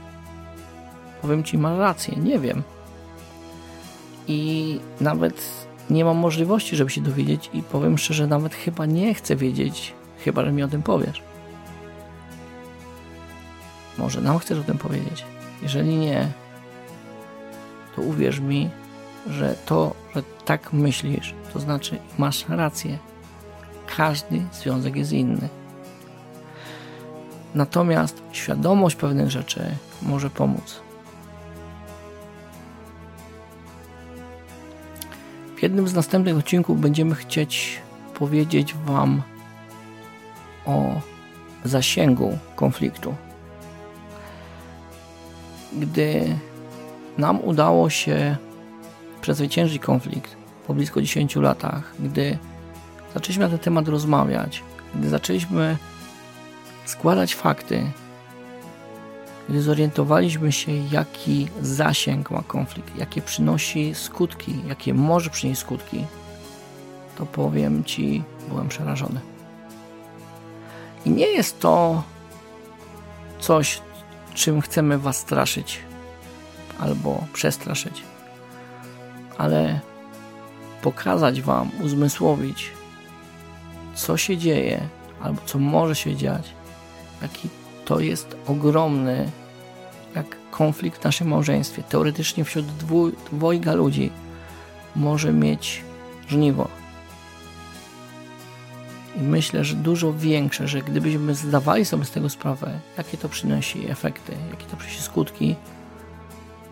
Powiem 1.22 1.44
ci, 1.44 1.58
masz 1.58 1.78
rację, 1.78 2.16
nie 2.16 2.38
wiem. 2.38 2.62
I 4.28 4.80
nawet 5.00 5.66
nie 5.90 6.04
mam 6.04 6.16
możliwości, 6.16 6.76
żeby 6.76 6.90
się 6.90 7.00
dowiedzieć 7.00 7.50
i 7.52 7.62
powiem 7.62 7.98
szczerze, 7.98 8.26
nawet 8.26 8.54
chyba 8.54 8.86
nie 8.86 9.14
chcę 9.14 9.36
wiedzieć, 9.36 9.92
chyba, 10.24 10.44
że 10.44 10.52
mi 10.52 10.62
o 10.62 10.68
tym 10.68 10.82
powiesz. 10.82 11.22
Może 13.98 14.20
nam 14.20 14.38
chcesz 14.38 14.58
o 14.58 14.62
tym 14.64 14.78
powiedzieć. 14.78 15.24
Jeżeli 15.62 15.96
nie, 15.96 16.28
to 17.96 18.02
uwierz 18.02 18.40
mi, 18.40 18.70
że 19.26 19.54
to, 19.66 19.94
że 20.14 20.22
tak 20.44 20.72
myślisz, 20.72 21.34
to 21.52 21.60
znaczy 21.60 21.98
masz 22.18 22.48
rację. 22.48 22.98
Każdy 23.96 24.42
związek 24.52 24.96
jest 24.96 25.12
inny. 25.12 25.48
Natomiast 27.54 28.22
świadomość 28.32 28.96
pewnych 28.96 29.30
rzeczy 29.30 29.64
może 30.02 30.30
pomóc. 30.30 30.80
W 35.62 35.64
jednym 35.64 35.88
z 35.88 35.94
następnych 35.94 36.36
odcinków 36.36 36.80
będziemy 36.80 37.14
chcieć 37.14 37.78
powiedzieć 38.14 38.74
Wam 38.74 39.22
o 40.66 41.00
zasięgu 41.64 42.38
konfliktu. 42.56 43.14
Gdy 45.72 46.36
nam 47.18 47.40
udało 47.40 47.90
się 47.90 48.36
przezwyciężyć 49.20 49.82
konflikt 49.82 50.36
po 50.66 50.74
blisko 50.74 51.02
10 51.02 51.36
latach, 51.36 51.94
gdy 51.98 52.38
zaczęliśmy 53.14 53.44
na 53.44 53.50
ten 53.50 53.58
temat 53.58 53.88
rozmawiać, 53.88 54.62
gdy 54.94 55.08
zaczęliśmy 55.08 55.76
składać 56.84 57.34
fakty, 57.34 57.90
gdy 59.48 59.62
zorientowaliśmy 59.62 60.52
się, 60.52 60.72
jaki 60.72 61.48
zasięg 61.62 62.30
ma 62.30 62.42
konflikt, 62.42 62.96
jakie 62.96 63.22
przynosi 63.22 63.94
skutki, 63.94 64.54
jakie 64.68 64.94
może 64.94 65.30
przynieść 65.30 65.60
skutki, 65.60 66.06
to 67.18 67.26
powiem 67.26 67.84
Ci, 67.84 68.22
byłem 68.48 68.68
przerażony. 68.68 69.20
I 71.04 71.10
nie 71.10 71.26
jest 71.26 71.60
to 71.60 72.02
coś, 73.40 73.80
czym 74.34 74.60
chcemy 74.60 74.98
Was 74.98 75.16
straszyć 75.16 75.78
albo 76.80 77.24
przestraszyć, 77.32 78.02
ale 79.38 79.80
pokazać 80.82 81.42
Wam, 81.42 81.70
uzmysłowić, 81.80 82.70
co 83.94 84.16
się 84.16 84.36
dzieje 84.36 84.80
albo 85.22 85.42
co 85.46 85.58
może 85.58 85.94
się 85.94 86.16
dziać, 86.16 86.54
jaki 87.22 87.48
to 87.84 88.00
jest 88.00 88.36
ogromny 88.46 89.30
jak 90.14 90.36
konflikt 90.50 91.00
w 91.00 91.04
naszym 91.04 91.28
małżeństwie. 91.28 91.82
Teoretycznie 91.82 92.44
wśród 92.44 92.66
dwojga 93.32 93.74
ludzi 93.74 94.10
może 94.96 95.32
mieć 95.32 95.84
żniwo. 96.28 96.68
I 99.16 99.20
myślę, 99.20 99.64
że 99.64 99.76
dużo 99.76 100.12
większe, 100.12 100.68
że 100.68 100.82
gdybyśmy 100.82 101.34
zdawali 101.34 101.84
sobie 101.84 102.04
z 102.04 102.10
tego 102.10 102.28
sprawę, 102.28 102.80
jakie 102.98 103.16
to 103.16 103.28
przynosi 103.28 103.90
efekty, 103.90 104.32
jakie 104.50 104.66
to 104.66 104.76
przynosi 104.76 105.02
skutki, 105.02 105.56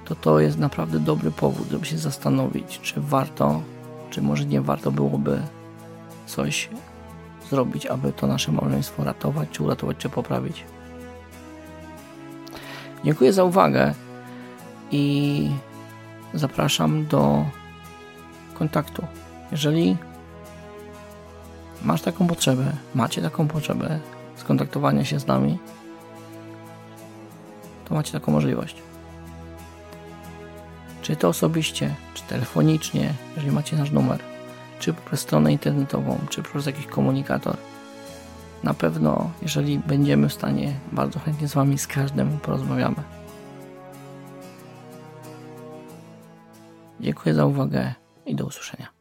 to 0.05 0.15
to 0.15 0.41
jest 0.41 0.59
naprawdę 0.59 1.01
dobry 1.01 1.31
powód, 1.31 1.69
żeby 1.71 1.87
się 1.87 1.99
zastanowić, 1.99 2.81
czy 2.83 3.01
warto, 3.01 3.63
czy 4.11 4.23
może 4.23 4.45
nie 4.45 4.61
warto 4.61 4.93
byłoby 4.93 5.43
coś 6.27 6.69
zrobić, 7.51 7.87
aby 7.87 8.13
to 8.13 8.27
nasze 8.27 8.53
małżeństwo 8.53 9.05
ratować, 9.05 9.49
czy 9.53 9.63
uratować, 9.63 9.97
czy 9.97 10.09
poprawić. 10.09 10.65
Dziękuję 13.05 13.33
za 13.33 13.45
uwagę 13.45 13.95
i 14.91 15.51
zapraszam 16.35 17.07
do 17.07 17.45
kontaktu. 18.55 19.07
Jeżeli 19.53 19.97
masz 21.83 22.03
taką 22.03 22.27
potrzebę, 22.27 22.73
macie 22.95 23.23
taką 23.23 23.49
potrzebę 23.49 23.99
skontaktowania 24.37 25.05
się 25.05 25.21
z 25.21 25.27
nami, 25.27 25.59
to 27.89 27.95
macie 27.95 28.13
taką 28.13 28.33
możliwość. 28.33 28.77
Czy 31.03 31.17
to 31.17 31.29
osobiście, 31.29 31.95
czy 32.15 32.23
telefonicznie, 32.23 33.13
jeżeli 33.37 33.53
macie 33.53 33.77
nasz 33.77 33.91
numer, 33.91 34.19
czy 34.79 34.93
poprzez 34.93 35.21
stronę 35.21 35.53
internetową, 35.53 36.19
czy 36.31 36.43
poprzez 36.43 36.67
jakiś 36.67 36.87
komunikator. 36.87 37.57
Na 38.65 38.75
pewno, 38.75 39.31
jeżeli 39.43 39.79
będziemy 39.79 40.29
w 40.29 40.33
stanie, 40.33 40.73
bardzo 40.93 41.19
chętnie 41.19 41.49
z 41.49 41.55
Wami 41.55 41.79
z 41.79 41.87
każdym 41.87 42.39
porozmawiamy. 42.39 43.03
Dziękuję 47.01 47.35
za 47.35 47.47
uwagę 47.47 47.95
i 48.27 48.35
do 48.35 48.47
usłyszenia. 48.47 49.00